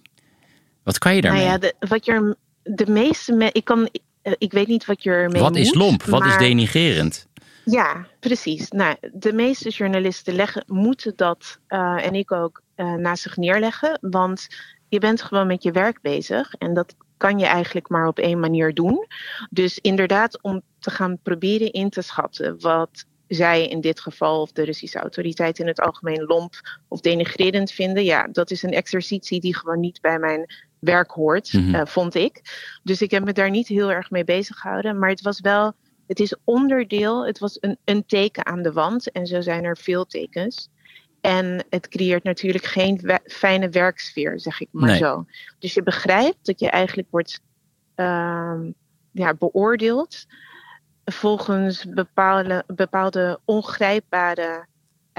Wat 0.89 0.97
kan 0.97 1.15
je 1.15 1.21
daarmee? 1.21 1.45
Nou 1.45 1.51
ja, 1.51 1.57
de, 1.57 1.87
wat 1.87 2.05
je 2.05 2.35
de 2.63 2.87
meeste. 2.87 3.49
ik, 3.51 3.65
kan, 3.65 3.89
eh, 4.21 4.33
ik 4.37 4.51
weet 4.51 4.67
niet 4.67 4.85
wat 4.85 5.03
je 5.03 5.09
ermee 5.09 5.41
Wat 5.41 5.55
is 5.55 5.73
lomp? 5.73 6.03
Wat 6.03 6.25
is 6.25 6.37
denigrerend? 6.37 7.27
Ja, 7.65 8.07
precies. 8.19 8.69
Nou, 8.69 8.95
de 9.13 9.33
meeste 9.33 9.69
journalisten 9.69 10.33
leggen, 10.33 10.63
moeten 10.67 11.13
dat, 11.15 11.59
uh, 11.67 12.05
en 12.05 12.13
ik 12.13 12.31
ook, 12.31 12.61
uh, 12.75 12.93
naast 12.93 13.21
zich 13.21 13.37
neerleggen. 13.37 13.97
Want 14.01 14.47
je 14.87 14.99
bent 14.99 15.21
gewoon 15.21 15.47
met 15.47 15.63
je 15.63 15.71
werk 15.71 16.01
bezig. 16.01 16.53
En 16.53 16.73
dat 16.73 16.95
kan 17.17 17.39
je 17.39 17.45
eigenlijk 17.45 17.89
maar 17.89 18.07
op 18.07 18.19
één 18.19 18.39
manier 18.39 18.73
doen. 18.73 19.05
Dus 19.49 19.79
inderdaad, 19.79 20.41
om 20.41 20.61
te 20.79 20.91
gaan 20.91 21.19
proberen 21.23 21.71
in 21.71 21.89
te 21.89 22.01
schatten 22.01 22.59
wat 22.59 23.05
zij 23.27 23.67
in 23.67 23.81
dit 23.81 23.99
geval, 23.99 24.41
of 24.41 24.51
de 24.51 24.63
Russische 24.63 24.99
autoriteiten 24.99 25.63
in 25.63 25.69
het 25.69 25.79
algemeen, 25.79 26.23
lomp 26.23 26.53
of 26.87 26.99
denigrerend 26.99 27.71
vinden. 27.71 28.03
Ja, 28.03 28.27
dat 28.31 28.51
is 28.51 28.63
een 28.63 28.73
exercitie 28.73 29.39
die 29.39 29.55
gewoon 29.55 29.79
niet 29.79 30.01
bij 30.01 30.19
mijn 30.19 30.53
werk 30.79 31.11
hoort, 31.11 31.53
mm 31.53 31.87
vond 31.87 32.15
ik. 32.15 32.41
Dus 32.83 33.01
ik 33.01 33.11
heb 33.11 33.23
me 33.23 33.33
daar 33.33 33.49
niet 33.49 33.67
heel 33.67 33.91
erg 33.91 34.09
mee 34.09 34.23
bezig 34.23 34.57
gehouden. 34.57 34.99
Maar 34.99 35.09
het 35.09 35.21
was 35.21 35.39
wel, 35.39 35.73
het 36.07 36.19
is 36.19 36.35
onderdeel, 36.43 37.25
het 37.25 37.39
was 37.39 37.57
een, 37.59 37.77
een 37.85 38.05
teken 38.05 38.45
aan 38.45 38.61
de 38.61 38.71
wand. 38.71 39.11
En 39.11 39.27
zo 39.27 39.41
zijn 39.41 39.63
er 39.63 39.77
veel 39.77 40.05
tekens. 40.05 40.69
En 41.21 41.65
het 41.69 41.87
creëert 41.87 42.23
natuurlijk 42.23 42.65
geen 42.65 43.19
fijne 43.25 43.69
werksfeer, 43.69 44.39
zeg 44.39 44.61
ik 44.61 44.67
maar 44.71 44.95
zo. 44.95 45.25
Dus 45.59 45.73
je 45.73 45.83
begrijpt 45.83 46.45
dat 46.45 46.59
je 46.59 46.69
eigenlijk 46.69 47.07
wordt 47.11 47.41
uh, 47.95 48.59
ja, 49.11 49.33
beoordeeld 49.33 50.25
volgens 51.05 51.85
bepaalde, 51.85 52.63
bepaalde 52.67 53.39
ongrijpbare 53.45 54.67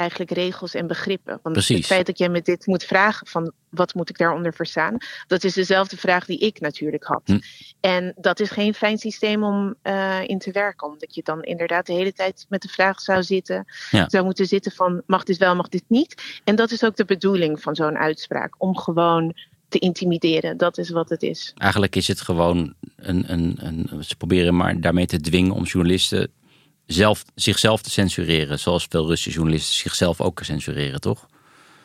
eigenlijk 0.00 0.30
regels 0.30 0.74
en 0.74 0.86
begrippen. 0.86 1.38
Want 1.42 1.54
Precies. 1.54 1.76
het 1.76 1.86
feit 1.86 2.06
dat 2.06 2.18
jij 2.18 2.28
me 2.28 2.42
dit 2.42 2.66
moet 2.66 2.84
vragen 2.84 3.26
van 3.26 3.52
wat 3.68 3.94
moet 3.94 4.10
ik 4.10 4.18
daaronder 4.18 4.54
verstaan, 4.54 4.96
dat 5.26 5.44
is 5.44 5.54
dezelfde 5.54 5.96
vraag 5.96 6.24
die 6.24 6.38
ik 6.38 6.60
natuurlijk 6.60 7.04
had. 7.04 7.22
Hm. 7.24 7.38
En 7.80 8.14
dat 8.16 8.40
is 8.40 8.50
geen 8.50 8.74
fijn 8.74 8.98
systeem 8.98 9.42
om 9.42 9.74
uh, 9.82 10.28
in 10.28 10.38
te 10.38 10.50
werken, 10.50 10.88
omdat 10.88 11.14
je 11.14 11.22
dan 11.22 11.42
inderdaad 11.42 11.86
de 11.86 11.92
hele 11.92 12.12
tijd 12.12 12.46
met 12.48 12.62
de 12.62 12.68
vraag 12.68 13.00
zou 13.00 13.22
zitten, 13.22 13.64
zou 14.06 14.24
moeten 14.24 14.46
zitten 14.46 14.72
van 14.72 15.02
mag 15.06 15.24
dit 15.24 15.36
wel, 15.36 15.56
mag 15.56 15.68
dit 15.68 15.84
niet. 15.86 16.40
En 16.44 16.56
dat 16.56 16.70
is 16.70 16.84
ook 16.84 16.96
de 16.96 17.04
bedoeling 17.04 17.60
van 17.60 17.74
zo'n 17.74 17.98
uitspraak, 17.98 18.54
om 18.58 18.76
gewoon 18.76 19.34
te 19.68 19.78
intimideren. 19.78 20.56
Dat 20.56 20.78
is 20.78 20.90
wat 20.90 21.08
het 21.08 21.22
is. 21.22 21.52
Eigenlijk 21.56 21.96
is 21.96 22.08
het 22.08 22.20
gewoon 22.20 22.74
een, 22.96 23.32
een, 23.32 23.56
een, 23.58 24.04
ze 24.04 24.16
proberen 24.16 24.56
maar 24.56 24.80
daarmee 24.80 25.06
te 25.06 25.20
dwingen 25.20 25.52
om 25.52 25.64
journalisten 25.64 26.30
zelf, 26.92 27.24
zichzelf 27.34 27.82
te 27.82 27.90
censureren. 27.90 28.58
Zoals 28.58 28.86
veel 28.88 29.06
Russische 29.06 29.38
journalisten 29.38 29.74
zichzelf 29.74 30.20
ook 30.20 30.40
censureren, 30.42 31.00
toch? 31.00 31.26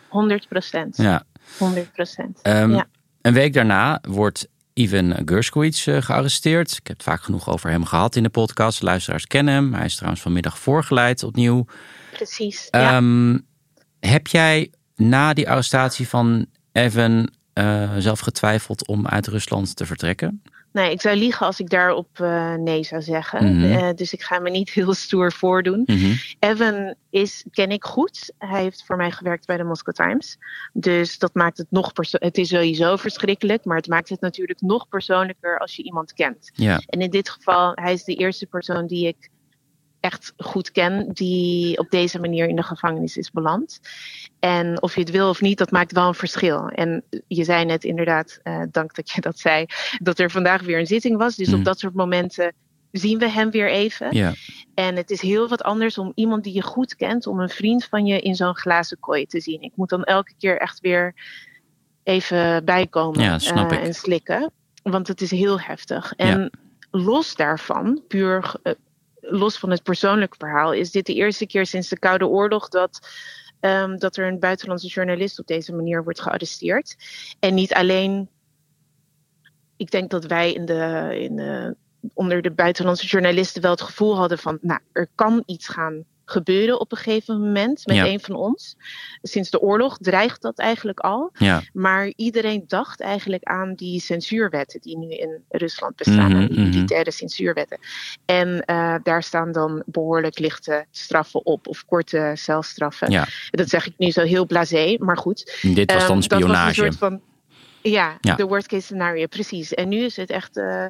100 0.08 0.48
procent. 0.48 0.98
Ja. 0.98 1.24
100 1.58 1.92
procent. 1.92 2.40
Um, 2.44 2.74
ja. 2.74 2.88
Een 3.22 3.34
week 3.34 3.54
daarna 3.54 4.00
wordt 4.08 4.48
Ivan 4.74 5.16
Gershkovich 5.26 5.86
uh, 5.86 6.02
gearresteerd. 6.02 6.72
Ik 6.72 6.88
heb 6.88 6.98
het 6.98 7.06
vaak 7.06 7.24
genoeg 7.24 7.50
over 7.50 7.70
hem 7.70 7.86
gehad 7.86 8.16
in 8.16 8.24
de 8.24 8.30
podcast. 8.30 8.82
Luisteraars 8.82 9.28
kennen 9.28 9.54
hem. 9.54 9.74
Hij 9.74 9.86
is 9.86 9.96
trouwens 9.96 10.22
vanmiddag 10.22 10.60
voorgeleid 10.60 11.24
opnieuw. 11.24 11.66
Precies. 12.12 12.68
Um, 12.72 13.32
ja. 13.32 13.40
Heb 14.00 14.28
jij 14.28 14.72
na 14.96 15.34
die 15.34 15.50
arrestatie 15.50 16.08
van 16.08 16.46
Evan 16.72 17.30
uh, 17.54 17.90
zelf 17.98 18.20
getwijfeld 18.20 18.88
om 18.88 19.08
uit 19.08 19.28
Rusland 19.28 19.76
te 19.76 19.86
vertrekken? 19.86 20.42
Nee, 20.76 20.92
ik 20.92 21.02
zou 21.02 21.16
liegen 21.16 21.46
als 21.46 21.60
ik 21.60 21.70
daarop 21.70 22.20
uh, 22.22 22.54
nee 22.54 22.84
zou 22.84 23.02
zeggen. 23.02 23.56
Mhm. 23.56 23.64
Uh, 23.64 23.90
dus 23.96 24.14
ik 24.14 24.22
ga 24.22 24.40
me 24.40 24.50
niet 24.50 24.70
heel 24.80 24.94
stoer 24.94 25.32
voordoen. 25.32 25.84
Mhm. 25.86 26.14
Evan 26.40 26.96
is, 27.10 27.46
ken 27.52 27.70
ik 27.70 27.84
goed. 27.84 28.34
Hij 28.38 28.62
heeft 28.62 28.84
voor 28.86 28.96
mij 28.96 29.12
gewerkt 29.12 29.46
bij 29.46 29.58
de 29.58 29.64
Moscow 29.64 29.94
Times. 29.94 30.38
Dus 30.74 31.18
dat 31.18 31.34
maakt 31.34 31.58
het 31.58 31.68
nog 31.70 31.94
persoonlijker. 31.94 32.40
Het 32.40 32.52
is 32.52 32.58
sowieso 32.58 32.96
verschrikkelijk, 32.96 33.66
maar 33.66 33.78
het 33.78 33.88
maakt 33.88 34.10
het 34.10 34.22
natuurlijk 34.22 34.62
nog 34.62 34.88
persoonlijker 34.88 35.60
als 35.60 35.76
je 35.76 35.84
iemand 35.84 36.14
kent. 36.14 36.52
Ja. 36.54 36.82
En 36.86 37.00
in 37.00 37.10
dit 37.10 37.30
geval, 37.30 37.72
hij 37.76 37.94
is 37.94 38.04
de 38.04 38.16
eerste 38.16 38.46
persoon 38.46 38.88
die 38.88 39.08
ik 39.08 39.30
echt 40.06 40.34
goed 40.38 40.72
ken, 40.72 41.10
die 41.14 41.78
op 41.78 41.90
deze 41.90 42.20
manier 42.20 42.48
in 42.48 42.56
de 42.56 42.64
gevangenis 42.64 43.18
is 43.18 43.32
beland. 43.32 43.80
En 44.40 44.82
of 44.82 44.94
je 44.96 45.00
het 45.02 45.12
wil 45.12 45.30
of 45.30 45.42
niet, 45.42 45.58
dat 45.58 45.72
maakt 45.72 45.92
wel 45.92 46.08
een 46.08 46.14
verschil. 46.14 46.68
En 46.68 47.04
je 47.28 47.44
zei 47.44 47.66
net 47.66 47.84
inderdaad, 47.84 48.40
uh, 48.44 48.62
dank 48.72 48.96
dat 48.96 49.10
je 49.10 49.22
dat 49.22 49.40
zei, 49.40 49.66
dat 50.02 50.20
er 50.20 50.32
vandaag 50.32 50.62
weer 50.62 50.80
een 50.80 50.88
zitting 50.88 51.18
was. 51.18 51.36
Dus 51.36 51.48
Mm. 51.48 51.54
op 51.54 51.64
dat 51.64 51.80
soort 51.80 51.94
momenten 51.94 52.54
zien 52.92 53.20
we 53.20 53.30
hem 53.30 53.52
weer 53.52 53.70
even. 53.70 54.16
Ja. 54.16 54.34
En 54.74 54.96
het 54.96 55.10
is 55.12 55.22
heel 55.22 55.48
wat 55.48 55.64
anders 55.64 55.98
om 55.98 56.12
iemand 56.16 56.44
die 56.44 56.54
je 56.54 56.62
goed 56.62 56.96
kent, 56.96 57.28
om 57.28 57.40
een 57.40 57.50
vriend 57.50 57.86
van 57.86 58.06
je 58.06 58.20
in 58.20 58.36
zo'n 58.36 58.56
glazen 58.58 59.00
kooi 59.00 59.26
te 59.26 59.40
zien. 59.40 59.62
Ik 59.62 59.72
moet 59.76 59.90
dan 59.90 60.04
elke 60.04 60.34
keer 60.40 60.58
echt 60.58 60.80
weer 60.80 61.14
even 62.04 62.66
bijkomen 62.66 63.22
Ja, 63.24 63.40
snap 63.40 63.72
uh, 63.72 63.78
ik. 63.78 63.84
en 63.84 63.94
slikken. 63.94 64.52
Want 64.84 65.08
het 65.08 65.22
is 65.22 65.32
heel 65.32 65.60
heftig. 65.60 66.14
En 66.16 66.40
Ja. 66.42 66.50
los 66.92 67.36
daarvan, 67.36 68.02
puur 68.08 68.56
uh, 68.64 68.74
los 69.30 69.58
van 69.58 69.70
het 69.70 69.84
persoonlijke 69.84 70.38
verhaal, 70.38 70.74
is 70.74 70.92
dit 70.92 71.06
de 71.06 71.14
eerste 71.14 71.46
keer 71.46 71.66
sinds 71.66 71.90
de 71.90 72.00
Koude 72.00 72.28
Oorlog 72.28 72.70
dat, 72.70 73.08
um, 73.60 73.98
dat 73.98 74.18
er 74.18 74.28
een 74.28 74.40
buitenlandse 74.40 74.88
journalist 74.88 75.40
op 75.40 75.48
deze 75.48 75.74
manier 75.74 76.04
wordt 76.04 76.22
gearresteerd. 76.22 76.96
En 77.40 77.54
niet 77.54 77.74
alleen. 77.74 78.30
Ik 79.78 79.92
denk 79.92 80.10
dat 80.10 80.26
wij 80.26 80.54
in 80.54 80.66
de, 80.66 81.16
in 81.20 81.36
de, 81.36 81.76
onder 82.14 82.42
de 82.42 82.52
buitenlandse 82.52 83.06
journalisten 83.06 83.62
wel 83.62 83.72
het 83.72 83.82
gevoel 83.82 84.18
hadden 84.18 84.38
van, 84.38 84.58
nou, 84.62 84.80
er 84.92 85.08
kan 85.16 85.44
iets 85.46 85.68
gaan 85.68 86.06
gebeuren 86.26 86.80
op 86.80 86.92
een 86.92 86.98
gegeven 86.98 87.40
moment 87.42 87.86
met 87.86 87.96
Ja. 87.96 88.06
een 88.06 88.20
van 88.20 88.36
ons. 88.36 88.76
Sinds 89.22 89.50
de 89.50 89.60
oorlog 89.60 89.98
dreigt 89.98 90.42
dat 90.42 90.60
eigenlijk 90.60 91.00
al. 91.00 91.30
Ja. 91.34 91.62
Maar 91.74 92.14
iedereen 92.16 92.64
dacht 92.68 93.02
eigenlijk 93.02 93.44
aan 93.44 93.74
die 93.74 94.00
censuurwetten 94.00 94.82
die 94.82 94.98
nu 94.98 95.10
in 95.10 95.44
Rusland 95.50 95.96
bestaan, 95.96 96.32
Mhm, 96.32 96.48
die 96.48 96.60
mhm. 96.60 96.70
militaire 96.70 97.12
censuurwetten. 97.12 97.80
En 98.26 98.64
uh, 98.66 98.96
daar 99.04 99.24
staan 99.24 99.52
dan 99.52 99.84
behoorlijk 99.86 100.40
lichte 100.40 100.86
straffen 100.92 101.46
op, 101.46 101.68
of 101.68 101.86
korte 101.86 102.32
celstraffen. 102.34 103.12
Ja. 103.12 103.28
Dat 103.52 103.70
zeg 103.70 103.88
ik 103.88 103.94
nu 103.98 104.12
zo 104.12 104.22
heel 104.22 104.46
blasé, 104.46 104.96
maar 105.00 105.18
goed. 105.18 105.60
Dit 105.62 105.94
was 105.94 106.08
dan 106.08 106.14
Um, 106.16 106.22
dat 106.22 106.30
was 106.32 106.40
spionage. 106.40 106.68
een 106.68 106.76
soort 106.76 106.98
van, 106.98 107.22
ja, 107.82 108.18
de 108.36 108.46
worst 108.46 108.68
case 108.68 108.84
scenario, 108.84 109.26
precies. 109.28 109.74
En 109.74 109.90
nu 109.90 109.98
is 109.98 110.16
het 110.16 110.30
echt 110.30 110.58
uh, 110.58 110.86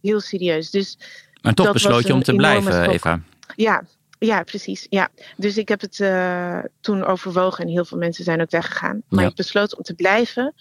heel 0.00 0.20
serieus. 0.20 0.70
Dus 0.70 0.98
maar 1.42 1.54
toch 1.54 1.72
besloot 1.72 1.94
was 1.94 2.02
je 2.06 2.12
om 2.14 2.22
te 2.22 2.34
blijven, 2.34 2.72
schok. 2.72 2.92
Eva. 2.94 3.20
ja, 3.56 3.84
ja, 4.18 4.42
precies. 4.42 4.86
Ja. 4.90 5.08
Dus 5.36 5.56
ik 5.56 5.68
heb 5.68 5.80
het 5.80 5.98
uh, 5.98 6.58
toen 6.80 7.04
overwogen 7.04 7.64
en 7.64 7.70
heel 7.70 7.84
veel 7.84 7.98
mensen 7.98 8.24
zijn 8.24 8.40
ook 8.40 8.50
weggegaan. 8.50 9.02
Maar 9.08 9.22
Ja. 9.22 9.30
ik 9.30 9.36
besloot 9.36 9.76
om 9.76 9.82
te 9.82 9.94
blijven. 9.94 10.54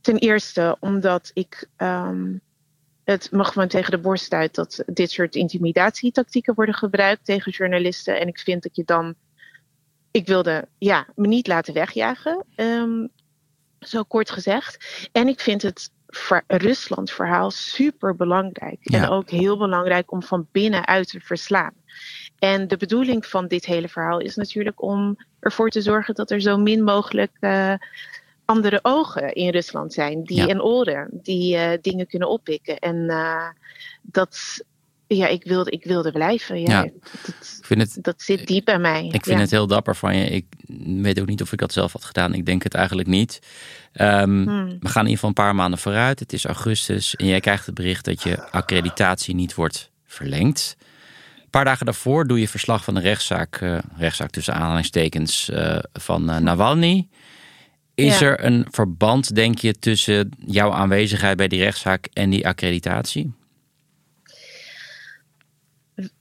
Ten 0.00 0.16
eerste 0.16 0.76
omdat 0.80 1.30
ik 1.34 1.68
um, 1.76 2.40
het 3.04 3.28
me 3.32 3.44
gewoon 3.44 3.68
tegen 3.68 3.90
de 3.90 3.98
borst 3.98 4.32
uit 4.32 4.54
dat 4.54 4.82
dit 4.86 5.10
soort 5.10 5.34
intimidatietactieken 5.34 6.54
worden 6.54 6.74
gebruikt 6.74 7.24
tegen 7.24 7.52
journalisten. 7.52 8.20
En 8.20 8.28
ik 8.28 8.38
vind 8.38 8.62
dat 8.62 8.76
je 8.76 8.84
dan. 8.84 9.14
Ik 10.10 10.26
wilde 10.26 10.68
ja, 10.78 11.06
me 11.14 11.26
niet 11.26 11.46
laten 11.46 11.74
wegjagen, 11.74 12.44
um, 12.56 13.08
zo 13.80 14.02
kort 14.02 14.30
gezegd. 14.30 15.08
En 15.12 15.28
ik 15.28 15.40
vind 15.40 15.62
het 15.62 15.90
Rusland-verhaal 16.46 17.50
super 17.50 18.16
belangrijk. 18.16 18.78
Ja. 18.80 19.02
En 19.02 19.08
ook 19.08 19.30
heel 19.30 19.58
belangrijk 19.58 20.12
om 20.12 20.22
van 20.22 20.46
binnenuit 20.52 21.08
te 21.08 21.20
verslaan. 21.20 21.74
En 22.38 22.68
de 22.68 22.76
bedoeling 22.76 23.26
van 23.26 23.46
dit 23.46 23.64
hele 23.64 23.88
verhaal 23.88 24.18
is 24.18 24.36
natuurlijk 24.36 24.82
om 24.82 25.16
ervoor 25.40 25.70
te 25.70 25.82
zorgen 25.82 26.14
dat 26.14 26.30
er 26.30 26.40
zo 26.40 26.56
min 26.56 26.84
mogelijk 26.84 27.32
uh, 27.40 27.74
andere 28.44 28.78
ogen 28.82 29.32
in 29.32 29.50
Rusland 29.50 29.92
zijn. 29.92 30.24
Die, 30.24 30.36
Ja. 30.36 30.46
En 30.46 30.62
oren 30.62 31.08
die 31.12 31.56
uh, 31.56 31.70
dingen 31.80 32.06
kunnen 32.06 32.28
oppikken. 32.28 32.78
En 32.78 32.96
uh, 32.96 33.48
dat, 34.02 34.64
ja, 35.06 35.26
ik 35.26 35.44
wilde, 35.44 35.70
ik 35.70 35.84
wilde 35.84 36.12
blijven. 36.12 36.60
Ja, 36.60 36.82
Ja. 36.82 36.90
Dat, 37.26 37.34
Ik 37.58 37.64
vind 37.64 37.80
het, 37.80 38.04
dat 38.04 38.22
zit 38.22 38.46
diep 38.46 38.64
bij 38.64 38.78
mij. 38.78 39.04
ik 39.04 39.24
vind 39.24 39.36
ja. 39.36 39.42
het 39.42 39.50
heel 39.50 39.66
dapper 39.66 39.96
van 39.96 40.16
je. 40.16 40.24
Ik 40.24 40.46
weet 40.86 41.20
ook 41.20 41.26
niet 41.26 41.42
of 41.42 41.52
ik 41.52 41.58
dat 41.58 41.72
zelf 41.72 41.92
had 41.92 42.04
gedaan. 42.04 42.34
Ik 42.34 42.46
denk 42.46 42.62
het 42.62 42.74
eigenlijk 42.74 43.08
niet. 43.08 43.38
Um, 43.94 44.46
Hmm. 44.46 44.76
We 44.80 44.88
gaan 44.88 45.04
in 45.04 45.10
ieder 45.10 45.14
geval 45.14 45.28
een 45.28 45.34
paar 45.34 45.54
maanden 45.54 45.78
vooruit. 45.78 46.18
Het 46.18 46.32
is 46.32 46.44
augustus 46.44 47.16
en 47.16 47.26
jij 47.26 47.40
krijgt 47.40 47.66
het 47.66 47.74
bericht 47.74 48.04
dat 48.04 48.22
je 48.22 48.50
accreditatie 48.50 49.34
niet 49.34 49.54
wordt 49.54 49.90
verlengd. 50.06 50.76
Een 51.48 51.54
paar 51.54 51.64
dagen 51.64 51.86
daarvoor 51.86 52.26
doe 52.26 52.40
je 52.40 52.48
verslag 52.48 52.84
van 52.84 52.94
de 52.94 53.00
rechtszaak, 53.00 53.60
uh, 53.60 53.78
rechtszaak 53.96 54.30
tussen 54.30 54.54
aanhalingstekens, 54.54 55.48
uh, 55.48 55.78
van 55.92 56.30
uh, 56.30 56.36
Navalny. 56.36 57.08
Is 57.94 58.18
Ja. 58.18 58.26
er 58.26 58.44
een 58.44 58.66
verband, 58.70 59.34
denk 59.34 59.58
je, 59.58 59.78
tussen 59.78 60.30
jouw 60.46 60.72
aanwezigheid 60.72 61.36
bij 61.36 61.48
die 61.48 61.62
rechtszaak 61.62 62.08
en 62.12 62.30
die 62.30 62.46
accreditatie? 62.46 63.32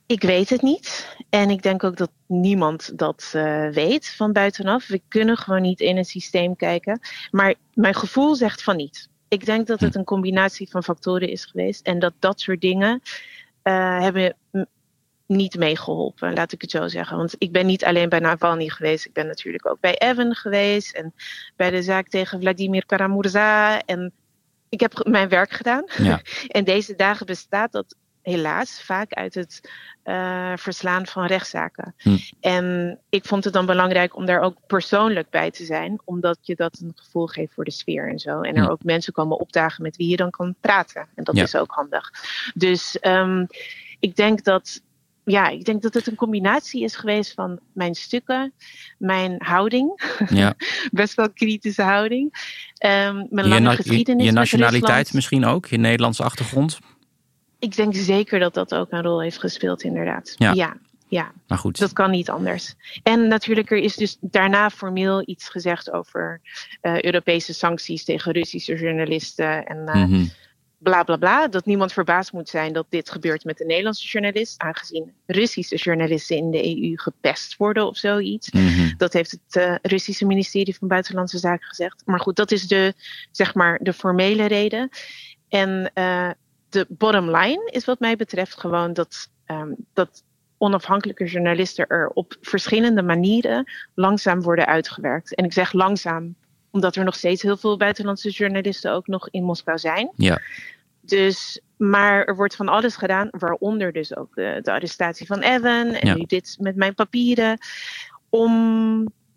Ik 0.06 0.22
weet 0.22 0.50
het 0.50 0.62
niet. 0.62 1.16
En 1.30 1.50
ik 1.50 1.62
denk 1.64 1.84
ook 1.84 1.98
dat 1.98 2.12
niemand 2.28 2.98
dat 2.98 3.32
uh, 3.36 3.70
weet 3.70 4.10
van 4.16 4.32
buitenaf. 4.34 4.88
We 4.88 5.02
kunnen 5.08 5.38
gewoon 5.38 5.62
niet 5.62 5.80
in 5.80 5.98
het 5.98 6.08
systeem 6.08 6.56
kijken. 6.56 7.00
Maar 7.32 7.54
mijn 7.74 7.96
gevoel 7.96 8.36
zegt 8.36 8.64
van 8.64 8.76
niet. 8.76 9.10
Ik 9.28 9.46
denk 9.46 9.68
dat 9.68 9.80
het 9.80 9.96
een 9.96 10.04
combinatie 10.04 10.70
van 10.70 10.84
factoren 10.84 11.30
is 11.30 11.46
geweest. 11.46 11.86
En 11.86 12.00
dat 12.00 12.14
dat 12.20 12.40
soort 12.40 12.62
dingen 12.62 13.02
uh, 13.64 14.00
hebben 14.02 14.36
niet 15.28 15.56
meegeholpen, 15.58 16.34
laat 16.34 16.52
ik 16.52 16.62
het 16.62 16.72
zo 16.72 16.88
zeggen. 16.88 17.18
Want 17.18 17.36
ik 17.38 17.52
ben 17.52 17.66
niet 17.66 17.86
alleen 17.86 18.10
bij 18.10 18.20
Navalny 18.20 18.70
geweest. 18.70 19.06
Ik 19.06 19.14
ben 19.14 19.28
natuurlijk 19.28 19.66
ook 19.66 19.80
bij 19.80 19.98
Evan 19.98 20.36
geweest. 20.36 20.96
En 20.96 21.14
bij 21.56 21.70
de 21.70 21.82
zaak 21.82 22.08
tegen 22.08 22.40
Vladimir 22.40 22.86
Karamurza. 22.86 23.82
En 23.82 24.12
ik 24.70 24.80
heb 24.80 25.06
mijn 25.08 25.30
werk 25.30 25.52
gedaan. 25.52 25.84
Ja. 25.98 26.22
en 26.48 26.64
deze 26.64 26.96
dagen 26.96 27.26
bestaat 27.26 27.72
dat 27.72 27.96
helaas 28.22 28.82
vaak 28.82 29.14
uit 29.14 29.34
het 29.36 29.72
uh, 30.06 30.52
verslaan 30.56 31.06
van 31.08 31.26
rechtszaken. 31.26 31.94
Hm. 31.98 32.18
En 32.40 33.00
ik 33.10 33.26
vond 33.26 33.44
het 33.44 33.54
dan 33.54 33.66
belangrijk 33.66 34.16
om 34.16 34.26
daar 34.26 34.42
ook 34.42 34.58
persoonlijk 34.68 35.30
bij 35.30 35.52
te 35.52 35.66
zijn, 35.66 36.02
omdat 36.04 36.38
je 36.42 36.56
dat 36.56 36.80
een 36.80 36.92
gevoel 36.96 37.28
geeft 37.28 37.54
voor 37.54 37.64
de 37.64 37.72
sfeer 37.72 38.10
en 38.10 38.20
zo. 38.20 38.42
En 38.42 38.56
er 38.56 38.64
Hm. 38.64 38.70
ook 38.70 38.84
mensen 38.84 39.14
komen 39.14 39.40
opdagen 39.40 39.84
met 39.84 39.96
wie 39.98 40.10
je 40.10 40.16
dan 40.16 40.30
kan 40.30 40.56
praten. 40.62 41.08
En 41.16 41.24
dat 41.24 41.36
Ja. 41.36 41.44
is 41.44 41.56
ook 41.56 41.72
handig. 41.72 42.12
Dus 42.54 42.98
um, 43.02 43.48
ik 44.00 44.16
denk 44.16 44.44
dat. 44.44 44.82
Ja, 45.30 45.48
ik 45.50 45.66
denk 45.66 45.82
dat 45.82 45.94
het 45.94 46.08
een 46.08 46.16
combinatie 46.16 46.84
is 46.84 46.96
geweest 46.96 47.34
van 47.34 47.60
mijn 47.74 47.96
stukken, 47.96 48.54
mijn 48.98 49.36
houding, 49.38 50.16
Ja. 50.30 50.54
best 50.92 51.14
wel 51.14 51.32
kritische 51.32 51.82
houding, 51.82 52.24
um, 52.86 53.16
mijn 53.30 53.30
Je, 53.30 53.48
lange 53.48 53.60
na- 53.60 53.76
geschiedenis. 53.76 54.26
je 54.26 54.32
nationaliteit 54.32 55.14
misschien 55.14 55.46
ook, 55.46 55.66
je 55.66 55.78
Nederlandse 55.78 56.24
achtergrond. 56.24 56.80
Ik 57.60 57.76
denk 57.76 57.96
zeker 57.96 58.40
dat 58.40 58.54
dat 58.54 58.74
ook 58.76 58.92
een 58.92 59.02
rol 59.02 59.22
heeft 59.22 59.40
gespeeld, 59.40 59.84
inderdaad. 59.84 60.34
Ja. 60.38 60.52
ja, 60.54 60.78
ja. 61.08 61.32
Maar 61.48 61.58
goed, 61.58 61.80
Dat 61.80 61.94
kan 61.94 62.12
niet 62.12 62.30
anders. 62.30 62.74
En 63.04 63.28
natuurlijk, 63.28 63.72
er 63.72 63.78
is 63.78 63.96
dus 63.96 64.18
daarna 64.22 64.70
formeel 64.70 65.24
iets 65.26 65.50
gezegd 65.50 65.92
over 65.92 66.42
uh, 66.82 67.02
Europese 67.02 67.54
sancties 67.54 68.04
tegen 68.04 68.32
Russische 68.32 68.76
journalisten 68.76 69.66
en 69.66 69.78
uh, 69.78 69.96
Mhm. 69.96 70.26
Bla 70.78 71.04
bla 71.04 71.18
bla. 71.18 71.48
Dat 71.48 71.66
niemand 71.66 71.94
verbaasd 71.94 72.32
moet 72.32 72.50
zijn 72.50 72.74
dat 72.74 72.86
dit 72.90 73.10
gebeurt 73.10 73.44
met 73.44 73.62
een 73.62 73.68
Nederlandse 73.68 74.08
journalist, 74.08 74.62
aangezien 74.62 75.14
Russische 75.26 75.76
journalisten 75.76 76.38
in 76.38 76.52
de 76.52 76.82
EU 76.82 76.98
gepest 76.98 77.58
worden 77.58 77.88
of 77.88 77.98
zoiets. 77.98 78.52
Mhm. 78.52 78.94
Dat 78.98 79.14
heeft 79.14 79.32
het 79.32 79.56
uh, 79.56 79.76
Russische 79.82 80.26
ministerie 80.26 80.76
van 80.78 80.88
Buitenlandse 80.88 81.38
Zaken 81.38 81.68
gezegd. 81.68 82.02
Maar 82.06 82.20
goed, 82.20 82.36
dat 82.36 82.52
is 82.52 82.68
de, 82.68 82.94
zeg 83.32 83.54
maar, 83.54 83.80
de 83.82 83.94
formele 83.94 84.46
reden. 84.46 84.90
En 85.50 85.92
uh, 85.94 86.30
de 86.70 86.86
bottom 86.90 87.36
line 87.36 87.70
is 87.72 87.86
wat 87.86 88.00
mij 88.00 88.16
betreft 88.16 88.60
gewoon 88.60 88.94
dat, 88.94 89.30
um, 89.46 89.76
dat 89.94 90.24
onafhankelijke 90.58 91.26
journalisten 91.26 91.88
er 91.88 92.10
op 92.10 92.38
verschillende 92.42 93.02
manieren 93.02 93.72
langzaam 93.96 94.42
worden 94.42 94.66
uitgewerkt. 94.66 95.36
En 95.36 95.46
ik 95.46 95.54
zeg 95.54 95.74
langzaam, 95.74 96.36
omdat 96.78 96.96
er 96.96 97.04
nog 97.04 97.16
steeds 97.16 97.42
heel 97.42 97.58
veel 97.58 97.78
buitenlandse 97.78 98.30
journalisten 98.30 98.92
ook 98.92 99.08
nog 99.08 99.30
in 99.30 99.44
Moskou 99.44 99.78
zijn. 99.78 100.12
Ja. 100.16 100.42
Dus, 101.02 101.62
maar 101.78 102.26
er 102.26 102.36
wordt 102.36 102.56
van 102.56 102.68
alles 102.68 102.96
gedaan, 102.96 103.28
waaronder 103.32 103.92
dus 103.92 104.16
ook 104.16 104.36
de, 104.36 104.60
de 104.62 104.72
arrestatie 104.72 105.26
van 105.26 105.40
Evan 105.40 105.88
en 105.88 106.08
Ja. 106.08 106.16
nu 106.16 106.24
dit 106.24 106.58
met 106.60 106.76
mijn 106.76 106.94
papieren, 106.94 107.58
om, 108.30 108.54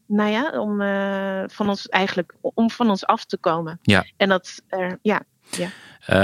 nou 0.06 0.30
ja, 0.30 0.60
om 0.60 0.80
uh, 0.80 1.42
van 1.46 1.68
ons 1.68 1.88
eigenlijk, 1.88 2.34
om 2.40 2.70
van 2.70 2.90
ons 2.90 3.06
af 3.06 3.24
te 3.24 3.36
komen. 3.38 3.78
Ja. 3.82 4.04
En 4.16 4.28
dat, 4.28 4.62
uh, 4.70 4.92
ja, 5.02 5.22
ja. 5.50 5.68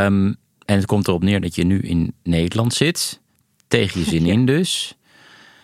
Um, 0.04 0.36
en 0.64 0.76
het 0.76 0.86
komt 0.86 1.08
erop 1.08 1.22
neer 1.22 1.40
dat 1.40 1.54
je 1.54 1.64
nu 1.64 1.80
in 1.80 2.14
Nederland 2.22 2.74
zit. 2.74 3.20
Tegen 3.68 4.00
je 4.00 4.06
zin 4.06 4.26
Ja. 4.26 4.32
in 4.32 4.46
dus. 4.46 4.96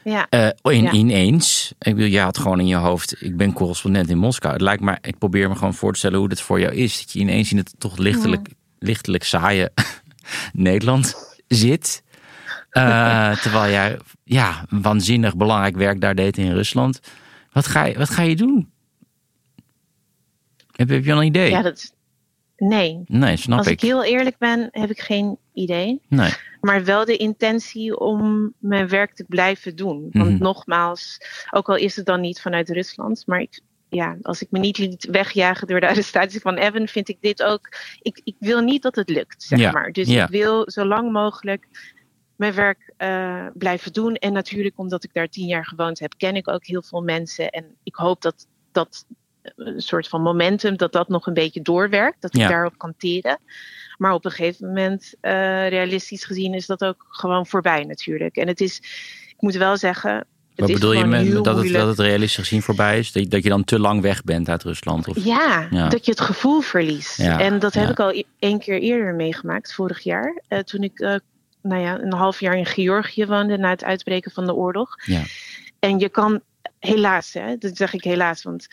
Ja. 0.04 0.26
Uh, 0.30 0.48
in, 0.62 0.82
Ja. 0.82 0.90
Ineens. 0.92 1.72
Ik 1.78 1.94
bedoel, 1.94 2.10
je 2.10 2.20
had 2.20 2.38
gewoon 2.38 2.60
in 2.60 2.66
je 2.66 2.76
hoofd... 2.76 3.16
Ik 3.22 3.36
ben 3.36 3.52
correspondent 3.52 4.10
in 4.10 4.18
Moskou. 4.18 4.52
Het 4.52 4.62
lijkt 4.62 4.82
me... 4.82 4.98
Ik 5.00 5.18
probeer 5.18 5.48
me 5.48 5.54
gewoon 5.54 5.74
voor 5.74 5.92
te 5.92 5.98
stellen 5.98 6.18
hoe 6.18 6.28
het 6.28 6.40
voor 6.40 6.60
jou 6.60 6.74
is. 6.74 6.98
Dat 6.98 7.12
je 7.12 7.18
ineens 7.18 7.50
in 7.50 7.56
het 7.56 7.74
toch 7.78 7.96
lichtelijk, 7.96 8.48
lichtelijk 8.78 9.24
saaie 9.24 9.70
Nederland 10.52 11.14
zit. 11.48 12.02
Uh, 12.72 13.36
terwijl 13.42 13.70
jij 13.70 13.98
ja, 14.24 14.64
waanzinnig 14.68 15.36
belangrijk 15.36 15.76
werk 15.76 16.00
daar 16.00 16.14
deed 16.14 16.38
in 16.38 16.52
Rusland. 16.52 17.00
Wat 17.52 17.66
ga 17.66 17.84
je, 17.84 17.98
wat 17.98 18.10
ga 18.10 18.22
je 18.22 18.36
doen? 18.36 18.70
Heb, 20.72 20.88
heb 20.88 21.04
je 21.04 21.12
al 21.12 21.18
een 21.18 21.26
idee? 21.26 21.50
Ja, 21.50 21.62
dat, 21.62 21.94
nee. 22.56 23.02
Nee, 23.06 23.36
snap 23.36 23.58
Als 23.58 23.66
ik. 23.66 23.72
ik 23.72 23.80
heel 23.80 24.04
eerlijk 24.04 24.38
ben, 24.38 24.68
heb 24.70 24.90
ik 24.90 25.00
geen 25.00 25.38
idee. 25.52 26.00
Nee. 26.08 26.32
Maar 26.62 26.84
wel 26.84 27.04
de 27.04 27.16
intentie 27.16 27.98
om 27.98 28.52
mijn 28.58 28.88
werk 28.88 29.14
te 29.14 29.24
blijven 29.28 29.76
doen. 29.76 30.08
Want 30.10 30.30
Mhm. 30.30 30.42
nogmaals, 30.42 31.18
ook 31.50 31.68
al 31.68 31.76
is 31.76 31.96
het 31.96 32.06
dan 32.06 32.20
niet 32.20 32.40
vanuit 32.40 32.70
Rusland, 32.70 33.26
maar 33.26 33.40
ik, 33.40 33.60
ja, 33.88 34.16
als 34.22 34.42
ik 34.42 34.50
me 34.50 34.58
niet 34.58 34.78
liet 34.78 35.04
wegjagen 35.10 35.66
door 35.66 35.80
de 35.80 35.88
arrestatie 35.92 36.40
van 36.40 36.56
Evan, 36.56 36.88
vind 36.88 37.08
ik 37.08 37.18
dit 37.20 37.42
ook. 37.42 37.68
Ik, 38.02 38.20
ik 38.24 38.36
wil 38.38 38.60
niet 38.60 38.82
dat 38.82 38.96
het 38.96 39.08
lukt, 39.08 39.42
zeg 39.42 39.58
Ja, 39.58 39.70
maar. 39.70 39.92
Dus 39.92 40.08
ja. 40.08 40.24
ik 40.24 40.30
wil 40.30 40.70
zo 40.70 40.84
lang 40.84 41.12
mogelijk 41.12 41.66
mijn 42.36 42.54
werk 42.54 42.92
eh, 42.96 43.46
blijven 43.54 43.92
doen. 43.92 44.14
En 44.14 44.32
natuurlijk, 44.32 44.78
omdat 44.78 45.04
ik 45.04 45.12
daar 45.12 45.28
tien 45.28 45.46
jaar 45.46 45.66
gewoond 45.66 45.98
heb, 45.98 46.14
ken 46.16 46.36
ik 46.36 46.48
ook 46.48 46.66
heel 46.66 46.82
veel 46.82 47.02
mensen. 47.02 47.50
En 47.50 47.64
ik 47.82 47.94
hoop 47.94 48.22
dat 48.22 48.46
dat 48.72 49.06
een 49.56 49.80
soort 49.80 50.08
van 50.08 50.22
momentum, 50.22 50.76
dat 50.76 50.92
dat 50.92 51.08
nog 51.08 51.26
een 51.26 51.34
beetje 51.34 51.62
doorwerkt. 51.62 52.20
Dat 52.20 52.34
ik 52.34 52.40
Ja. 52.40 52.48
daarop 52.48 52.78
kan 52.78 52.94
teren. 52.96 53.38
Maar 53.96 54.12
op 54.14 54.24
een 54.24 54.30
gegeven 54.30 54.66
moment, 54.66 55.14
eh, 55.20 55.68
realistisch 55.68 56.24
gezien, 56.24 56.54
is 56.54 56.66
dat 56.66 56.84
ook 56.84 57.06
gewoon 57.08 57.46
voorbij 57.46 57.84
natuurlijk. 57.84 58.36
En 58.36 58.46
het 58.48 58.60
is, 58.60 58.76
ik 59.28 59.36
moet 59.38 59.54
wel 59.54 59.76
zeggen. 59.76 60.14
Het 60.54 60.60
Wat 60.60 60.72
bedoel 60.72 60.92
je 60.92 61.04
met 61.04 61.44
dat 61.44 61.56
het, 61.56 61.72
dat 61.72 61.88
het 61.88 61.98
realistisch 61.98 62.36
gezien 62.44 62.62
voorbij 62.62 62.98
is? 62.98 63.12
Dat 63.12 63.22
je, 63.22 63.28
dat 63.28 63.42
je 63.42 63.48
dan 63.48 63.64
te 63.64 63.78
lang 63.78 64.00
weg 64.00 64.24
bent 64.24 64.48
uit 64.48 64.62
Rusland? 64.62 65.08
Of? 65.08 65.24
Ja, 65.24 65.66
Ja. 65.70 65.88
dat 65.88 66.04
je 66.04 66.10
het 66.10 66.20
gevoel 66.20 66.60
verliest. 66.60 67.16
Ja, 67.16 67.40
En 67.40 67.58
dat 67.58 67.74
heb 67.74 67.90
ik 67.90 68.00
al 68.00 68.10
e- 68.12 68.22
één 68.38 68.58
keer 68.58 68.80
eerder 68.80 69.14
meegemaakt, 69.14 69.74
vorig 69.74 70.00
jaar. 70.02 70.42
eh, 70.48 70.58
toen 70.58 70.82
ik 70.82 70.98
eh, 71.00 71.14
nou 71.62 71.80
ja, 71.82 72.00
een 72.00 72.12
half 72.12 72.40
jaar 72.40 72.56
in 72.56 72.66
Georgië 72.66 73.26
woonde 73.26 73.56
na 73.58 73.70
het 73.70 73.84
uitbreken 73.84 74.30
van 74.30 74.46
de 74.46 74.54
oorlog. 74.54 74.94
Ja. 75.04 75.22
En 75.78 75.98
je 75.98 76.08
kan, 76.08 76.40
helaas, 76.86 77.32
hè, 77.32 77.56
dat 77.58 77.76
zeg 77.76 77.92
ik 77.94 78.04
helaas, 78.04 78.42
want, 78.42 78.66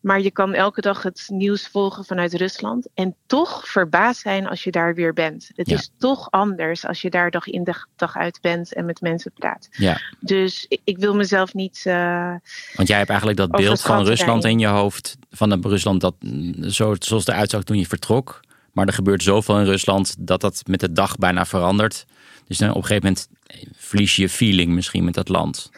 maar 0.00 0.20
je 0.20 0.30
kan 0.30 0.54
elke 0.54 0.80
dag 0.80 1.02
het 1.02 1.24
nieuws 1.28 1.68
volgen 1.68 2.04
vanuit 2.04 2.34
Rusland. 2.34 2.88
En 2.94 3.14
toch 3.26 3.68
verbaasd 3.68 4.20
zijn 4.20 4.46
als 4.48 4.64
je 4.64 4.70
daar 4.70 4.94
weer 4.94 5.12
bent. 5.12 5.50
Het 5.54 5.68
Ja. 5.68 5.74
is 5.76 5.90
toch 5.98 6.30
anders 6.30 6.86
als 6.86 7.02
je 7.02 7.10
daar 7.10 7.30
dag 7.30 7.46
in 7.46 7.64
dag, 7.64 7.86
dag 7.96 8.16
uit 8.16 8.38
bent 8.40 8.74
en 8.74 8.84
met 8.84 9.00
mensen 9.00 9.32
praat. 9.32 9.68
Ja. 9.70 10.00
Dus 10.20 10.64
ik, 10.68 10.80
ik 10.84 10.98
wil 10.98 11.14
mezelf 11.14 11.54
niet. 11.54 11.80
eh, 11.84 12.34
Want 12.74 12.88
jij 12.88 12.96
hebt 12.98 13.08
eigenlijk 13.10 13.38
dat 13.38 13.50
beeld 13.50 13.80
van 13.82 14.04
Rusland 14.04 14.44
in 14.44 14.58
je 14.58 14.66
hoofd. 14.66 15.16
Van 15.30 15.50
het 15.50 15.64
Rusland 15.64 16.00
dat 16.00 16.14
mm, 16.20 16.68
zo, 16.70 16.94
zoals 16.98 17.24
het 17.24 17.34
eruit 17.34 17.50
zag 17.50 17.62
toen 17.62 17.78
je 17.78 17.86
vertrok. 17.86 18.40
Maar 18.72 18.86
er 18.86 18.92
gebeurt 18.92 19.22
zoveel 19.22 19.58
in 19.58 19.64
Rusland 19.64 20.14
dat 20.18 20.40
dat 20.40 20.62
met 20.66 20.80
de 20.80 20.92
dag 20.92 21.16
bijna 21.16 21.44
verandert. 21.46 22.04
Dus 22.46 22.58
dan 22.58 22.70
op 22.70 22.76
een 22.76 22.82
gegeven 22.84 23.02
moment 23.08 23.28
verlies 23.76 24.16
je 24.16 24.22
je 24.22 24.28
feeling 24.28 24.72
misschien 24.72 25.04
met 25.04 25.14
dat 25.14 25.28
land. 25.28 25.70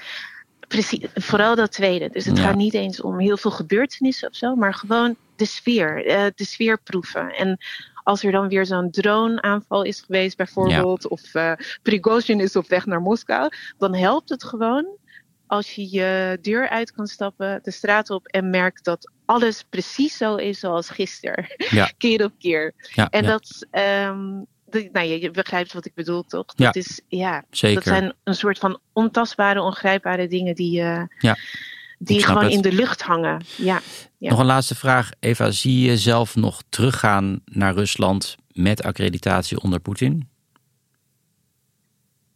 Precies, 0.69 1.07
vooral 1.15 1.55
dat 1.55 1.73
tweede. 1.73 2.09
Dus 2.09 2.25
het 2.25 2.37
Ja. 2.37 2.43
gaat 2.43 2.55
niet 2.57 2.75
eens 2.75 3.01
om 3.01 3.19
heel 3.19 3.37
veel 3.37 3.51
gebeurtenissen 3.51 4.29
of 4.29 4.35
zo, 4.37 4.55
maar 4.55 4.75
gewoon 4.75 5.17
de 5.37 5.45
sfeer, 5.45 6.07
eh, 6.07 6.25
de 6.35 6.45
sfeer 6.45 6.81
proeven. 6.83 7.35
En 7.35 7.59
als 8.03 8.25
er 8.25 8.33
dan 8.33 8.49
weer 8.49 8.67
zo'n 8.67 8.91
drone-aanval 8.91 9.83
is 9.83 10.01
geweest, 10.01 10.37
bijvoorbeeld, 10.37 11.09
of 11.09 11.35
eh 11.35 11.53
Prigozhin 11.83 12.41
is 12.41 12.57
op 12.57 12.69
weg 12.69 12.87
naar 12.87 13.01
Moskou, 13.01 13.51
dan 13.79 13.95
helpt 13.95 14.29
het 14.29 14.45
gewoon 14.45 14.97
als 15.47 15.75
je 15.75 15.91
je 15.91 16.39
deur 16.43 16.69
uit 16.69 16.93
kan 16.93 17.07
stappen, 17.07 17.59
de 17.63 17.71
straat 17.71 18.11
op 18.11 18.27
en 18.27 18.51
merkt 18.51 18.85
dat 18.85 19.13
alles 19.25 19.65
precies 19.69 20.17
zo 20.17 20.35
is 20.37 20.59
zoals 20.59 20.91
gisteren. 20.91 21.47
Ja. 21.71 21.91
keer 21.99 22.25
op 22.25 22.33
keer. 22.39 22.73
En 23.11 23.25
dat, 23.25 23.67
ehm, 23.71 24.43
de- 24.71 24.89
nou, 24.93 25.07
je, 25.07 25.21
je 25.21 25.31
begrijpt 25.31 25.73
wat 25.73 25.87
ik 25.87 25.95
bedoel, 25.95 26.23
toch? 26.23 26.45
Ja. 26.57 26.65
Dat 26.65 26.77
is, 26.77 27.01
ja, 27.09 27.45
zeker. 27.51 27.75
dat 27.85 27.85
zijn 27.95 28.13
een 28.25 28.35
soort 28.35 28.59
van 28.59 28.81
ontastbare, 28.93 29.63
ongrijpbare 29.63 30.29
dingen 30.29 30.55
die, 30.55 30.81
eh, 30.81 31.03
Ja, 31.19 31.37
die 31.99 32.25
gewoon 32.25 32.43
het. 32.45 32.53
in 32.53 32.61
de 32.61 32.73
lucht 32.73 33.03
hangen. 33.03 33.45
Ja. 33.57 33.81
ja. 34.19 34.31
Nog 34.31 34.39
een 34.39 34.47
laatste 34.47 34.75
vraag. 34.75 35.11
Eva, 35.21 35.51
zie 35.51 35.81
je 35.81 35.87
jezelf 35.87 36.37
nog 36.37 36.63
teruggaan 36.69 37.41
naar 37.45 37.75
Rusland 37.75 38.37
met 38.53 38.83
accreditatie 38.83 39.61
onder 39.61 39.81
Poetin? 39.81 40.29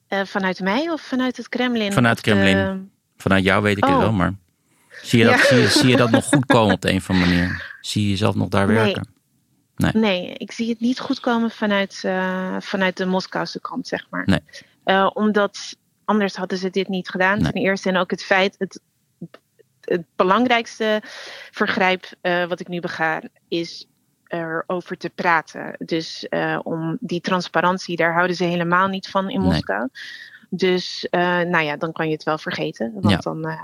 Eh, 0.06 0.24
vanuit 0.24 0.60
mij 0.60 0.90
of 0.90 1.00
vanuit 1.00 1.36
het 1.36 1.48
Kremlin? 1.48 1.92
Vanuit 1.92 2.16
het 2.16 2.24
Kremlin. 2.26 2.56
de- 2.56 2.90
Vanuit 3.16 3.44
jou 3.44 3.62
weet 3.62 3.76
ik 3.76 3.84
het 3.84 3.92
Oh. 3.92 3.98
wel, 3.98 4.12
maar 4.12 4.34
zie 5.02 5.18
je, 5.18 5.24
dat, 5.24 5.40
zie, 5.40 5.58
je, 5.58 5.68
zie 5.68 5.88
je 5.88 5.96
dat 5.96 6.10
nog 6.10 6.24
goed 6.24 6.46
komen 6.46 6.74
op 6.74 6.80
de 6.80 6.90
een 6.90 6.96
of 6.96 7.10
andere 7.10 7.30
manier? 7.30 7.76
Zie 7.80 8.02
je 8.02 8.08
jezelf 8.08 8.34
nog 8.34 8.48
daar 8.48 8.66
Nee. 8.66 8.76
werken? 8.76 9.06
Nee, 9.92 10.34
ik 10.34 10.52
zie 10.52 10.68
het 10.68 10.80
niet 10.80 11.00
goed 11.00 11.20
komen 11.20 11.50
vanuit, 11.50 12.00
eh, 12.04 12.56
vanuit 12.60 12.96
de 12.96 13.06
Moskouse 13.06 13.60
kant, 13.60 13.88
zeg 13.88 14.06
maar. 14.10 14.22
Nee. 14.26 14.40
Eh, 14.84 15.10
omdat 15.14 15.76
anders 16.04 16.36
hadden 16.36 16.58
ze 16.58 16.70
dit 16.70 16.88
niet 16.88 17.08
gedaan. 17.08 17.42
Nee. 17.42 17.52
Ten 17.52 17.62
eerste 17.62 17.88
en 17.88 17.96
ook 17.96 18.10
het 18.10 18.22
feit, 18.24 18.54
het, 18.58 18.80
het 19.80 20.04
belangrijkste 20.16 21.00
vergrijp 21.50 22.04
eh, 22.20 22.44
wat 22.44 22.60
ik 22.60 22.68
nu 22.68 22.80
bega, 22.80 23.22
is 23.48 23.86
erover 24.26 24.96
te 24.96 25.10
praten. 25.10 25.74
Dus 25.78 26.26
om 26.62 26.96
die 27.00 27.20
transparantie, 27.20 27.96
daar 27.96 28.12
houden 28.14 28.36
ze 28.36 28.44
helemaal 28.44 28.88
niet 28.88 29.08
van 29.08 29.30
in. 29.30 29.40
Moskou. 29.40 29.88
Dus 30.50 31.06
nou 31.10 31.60
ja, 31.60 31.76
dan 31.76 31.92
kan 31.92 32.06
je 32.06 32.12
het 32.12 32.22
wel 32.22 32.38
vergeten. 32.38 32.92
Want 32.92 33.10
Ja. 33.10 33.16
dan, 33.16 33.58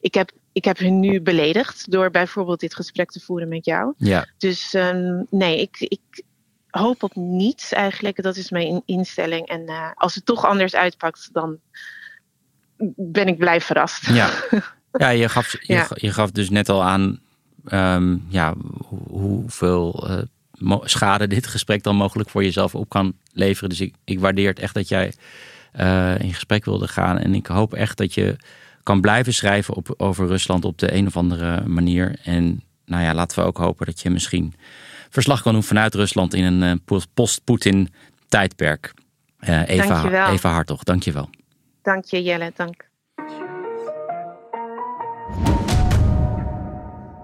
ik, 0.00 0.14
heb, 0.14 0.30
ik 0.52 0.64
heb 0.64 0.78
hun 0.78 1.00
nu 1.00 1.20
beledigd 1.20 1.90
door 1.90 2.10
bijvoorbeeld 2.10 2.60
dit 2.60 2.74
gesprek 2.74 3.10
te 3.10 3.20
voeren 3.20 3.48
met 3.48 3.64
jou. 3.64 3.92
Ja, 3.96 4.26
Dus 4.38 4.74
ehm, 4.74 5.22
nee, 5.30 5.60
ik, 5.60 5.76
ik 5.80 6.22
hoop 6.70 7.02
op 7.02 7.14
niets 7.14 7.72
eigenlijk. 7.72 8.22
Dat 8.22 8.36
is 8.36 8.50
mijn 8.50 8.66
in- 8.66 8.82
instelling. 8.86 9.46
En 9.48 9.66
eh, 9.66 9.90
als 9.94 10.14
het 10.14 10.26
toch 10.26 10.44
anders 10.46 10.74
uitpakt, 10.74 11.28
dan 11.32 11.58
ben 12.96 13.26
ik 13.28 13.38
blij 13.38 13.60
verrast. 13.60 14.06
Ja, 14.06 14.30
ja, 14.92 15.08
je, 15.08 15.28
gaf, 15.28 15.52
je, 15.52 15.72
Ja. 15.72 15.88
je 15.94 16.12
gaf 16.12 16.30
dus 16.30 16.50
net 16.50 16.68
al 16.68 16.82
aan 16.84 17.20
ehm, 17.64 18.16
ja, 18.28 18.54
hoe- 18.88 19.08
hoeveel 19.08 20.08
eh, 20.08 20.76
schade 20.84 21.26
dit 21.26 21.46
gesprek 21.46 21.82
dan 21.82 21.96
mogelijk 21.96 22.30
voor 22.30 22.42
jezelf 22.44 22.74
op 22.74 22.88
kan 22.88 23.16
leveren. 23.32 23.68
Dus 23.68 23.80
ik, 23.80 23.94
ik 24.04 24.20
waardeer 24.20 24.48
het 24.48 24.58
echt 24.58 24.74
dat 24.74 24.88
jij 24.88 25.12
eh, 25.72 26.18
in 26.20 26.34
gesprek 26.34 26.64
wilde 26.64 26.88
gaan. 26.88 27.18
En 27.18 27.34
ik 27.34 27.46
hoop 27.46 27.74
echt 27.74 27.96
dat 27.96 28.14
je 28.14 28.36
kan 28.84 29.00
blijven 29.00 29.34
schrijven 29.34 29.74
op, 29.74 29.94
over 29.96 30.26
Rusland 30.26 30.64
op 30.64 30.78
de 30.78 30.94
een 30.94 31.06
of 31.06 31.16
andere 31.16 31.66
manier. 31.66 32.18
En 32.24 32.62
nou 32.84 33.02
ja, 33.02 33.14
laten 33.14 33.38
we 33.38 33.44
ook 33.44 33.56
hopen 33.58 33.86
dat 33.86 34.00
je 34.00 34.10
misschien 34.10 34.54
verslag 35.10 35.42
kan 35.42 35.52
doen 35.52 35.62
vanuit 35.62 35.94
Rusland 35.94 36.34
in 36.34 36.44
een 36.44 36.62
eh, 36.62 36.72
post- 36.84 37.08
post-Poetin 37.14 37.88
tijdperk. 38.28 38.94
Eh 39.38 39.68
Eva, 39.68 39.86
Dankjewel. 39.88 40.28
Eva 40.28 40.50
Hartog, 40.52 40.82
dankjewel. 40.82 41.30
Dank 41.82 42.04
je 42.04 42.22
Jelle, 42.22 42.52
dank. 42.56 42.88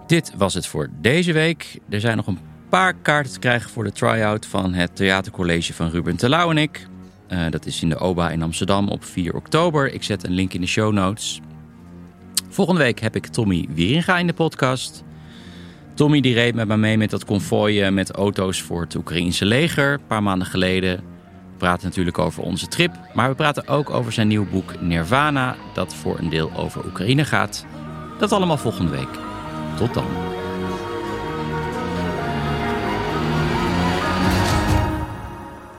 Dit 0.06 0.32
was 0.36 0.54
het 0.54 0.66
voor 0.66 0.88
deze 1.00 1.32
week. 1.32 1.78
Er 1.88 2.00
zijn 2.00 2.16
nog 2.16 2.26
een 2.26 2.38
paar 2.68 2.94
kaarten 2.94 3.32
te 3.32 3.38
krijgen 3.38 3.70
voor 3.70 3.84
de 3.84 3.92
try-out 3.92 4.46
van 4.46 4.74
het 4.74 4.96
theatercollege 4.96 5.74
van 5.74 5.90
Ruben 5.90 6.16
Terlouw 6.16 6.50
en 6.50 6.58
ik. 6.58 6.86
Eh, 7.30 7.50
dat 7.50 7.66
is 7.66 7.82
in 7.82 7.88
de 7.88 7.98
OBA 7.98 8.30
in 8.30 8.42
Amsterdam 8.42 8.88
op 8.88 9.04
4 9.04 9.34
oktober. 9.34 9.92
Ik 9.92 10.02
zet 10.02 10.24
een 10.24 10.32
link 10.32 10.52
in 10.52 10.60
de 10.60 10.66
show 10.66 10.92
notes. 10.92 11.40
Volgende 12.48 12.80
week 12.80 13.00
heb 13.00 13.16
ik 13.16 13.26
Tommy 13.26 13.68
Wieringa 13.74 14.18
in 14.18 14.26
de 14.26 14.32
podcast. 14.32 15.04
Tommy 15.94 16.20
die 16.20 16.34
reed 16.34 16.54
met 16.54 16.68
me 16.68 16.76
mee 16.76 16.98
met 16.98 17.10
dat 17.10 17.24
konvooi 17.24 17.82
eh, 17.82 17.92
met 17.92 18.10
auto's 18.10 18.62
voor 18.62 18.80
het 18.80 18.94
Oekraïense 18.94 19.44
leger. 19.44 19.92
Een 19.92 20.06
paar 20.06 20.22
maanden 20.22 20.46
geleden. 20.46 20.96
We 20.96 21.56
praten 21.66 21.86
natuurlijk 21.86 22.18
over 22.18 22.42
onze 22.42 22.68
trip. 22.68 22.92
Maar 23.14 23.28
we 23.28 23.34
praten 23.34 23.68
ook 23.68 23.90
over 23.90 24.12
zijn 24.12 24.28
nieuw 24.28 24.46
boek 24.50 24.80
Nirvana. 24.80 25.56
Dat 25.74 25.94
voor 25.94 26.18
een 26.18 26.30
deel 26.30 26.52
over 26.56 26.86
Oekraïne 26.86 27.24
gaat. 27.24 27.66
Dat 28.18 28.32
allemaal 28.32 28.58
volgende 28.58 28.90
week. 28.90 29.18
Tot 29.76 29.94
dan. 29.94 30.39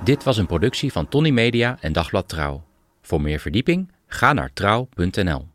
Dit 0.03 0.23
was 0.23 0.37
een 0.37 0.45
productie 0.45 0.91
van 0.91 1.07
Tony 1.07 1.29
Media 1.29 1.77
en 1.81 1.93
Dagblad 1.93 2.27
Trouw. 2.27 2.63
Voor 3.01 3.21
meer 3.21 3.39
verdieping 3.39 3.91
ga 4.07 4.33
naar 4.33 4.53
trouw.nl. 4.53 5.47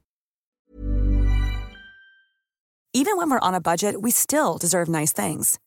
Even 2.90 3.16
when 3.16 3.28
we're 3.28 3.46
on 3.46 3.54
a 3.54 3.60
budget, 3.60 4.00
we 4.00 4.10
still 4.10 4.56
deserve 4.58 4.90
nice 4.90 5.12
things. 5.12 5.58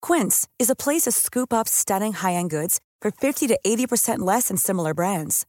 Quince 0.00 0.48
is 0.56 0.70
a 0.70 0.74
place 0.74 1.02
to 1.02 1.10
scoop 1.10 1.52
up 1.52 1.68
stunning 1.68 2.14
high-end 2.14 2.50
goods 2.50 2.78
for 3.00 3.10
50 3.10 3.46
to 3.46 3.58
80% 3.66 4.18
less 4.18 4.46
than 4.46 4.56
similar 4.56 4.94
brands. 4.94 5.44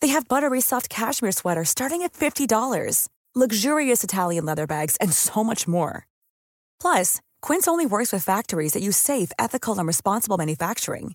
They 0.00 0.12
have 0.12 0.26
buttery 0.28 0.60
soft 0.60 0.88
cashmere 0.88 1.32
sweaters 1.32 1.68
starting 1.68 2.02
at 2.02 2.12
$50, 2.12 3.08
luxurious 3.34 4.02
Italian 4.02 4.44
leather 4.44 4.66
bags, 4.66 4.96
and 5.00 5.12
so 5.12 5.44
much 5.44 5.68
more. 5.68 6.06
Plus, 6.80 7.20
Quince 7.42 7.68
only 7.68 7.86
works 7.86 8.12
with 8.12 8.24
factories 8.24 8.72
that 8.72 8.82
use 8.82 8.96
safe, 8.96 9.32
ethical, 9.38 9.78
and 9.78 9.86
responsible 9.86 10.38
manufacturing. 10.38 11.14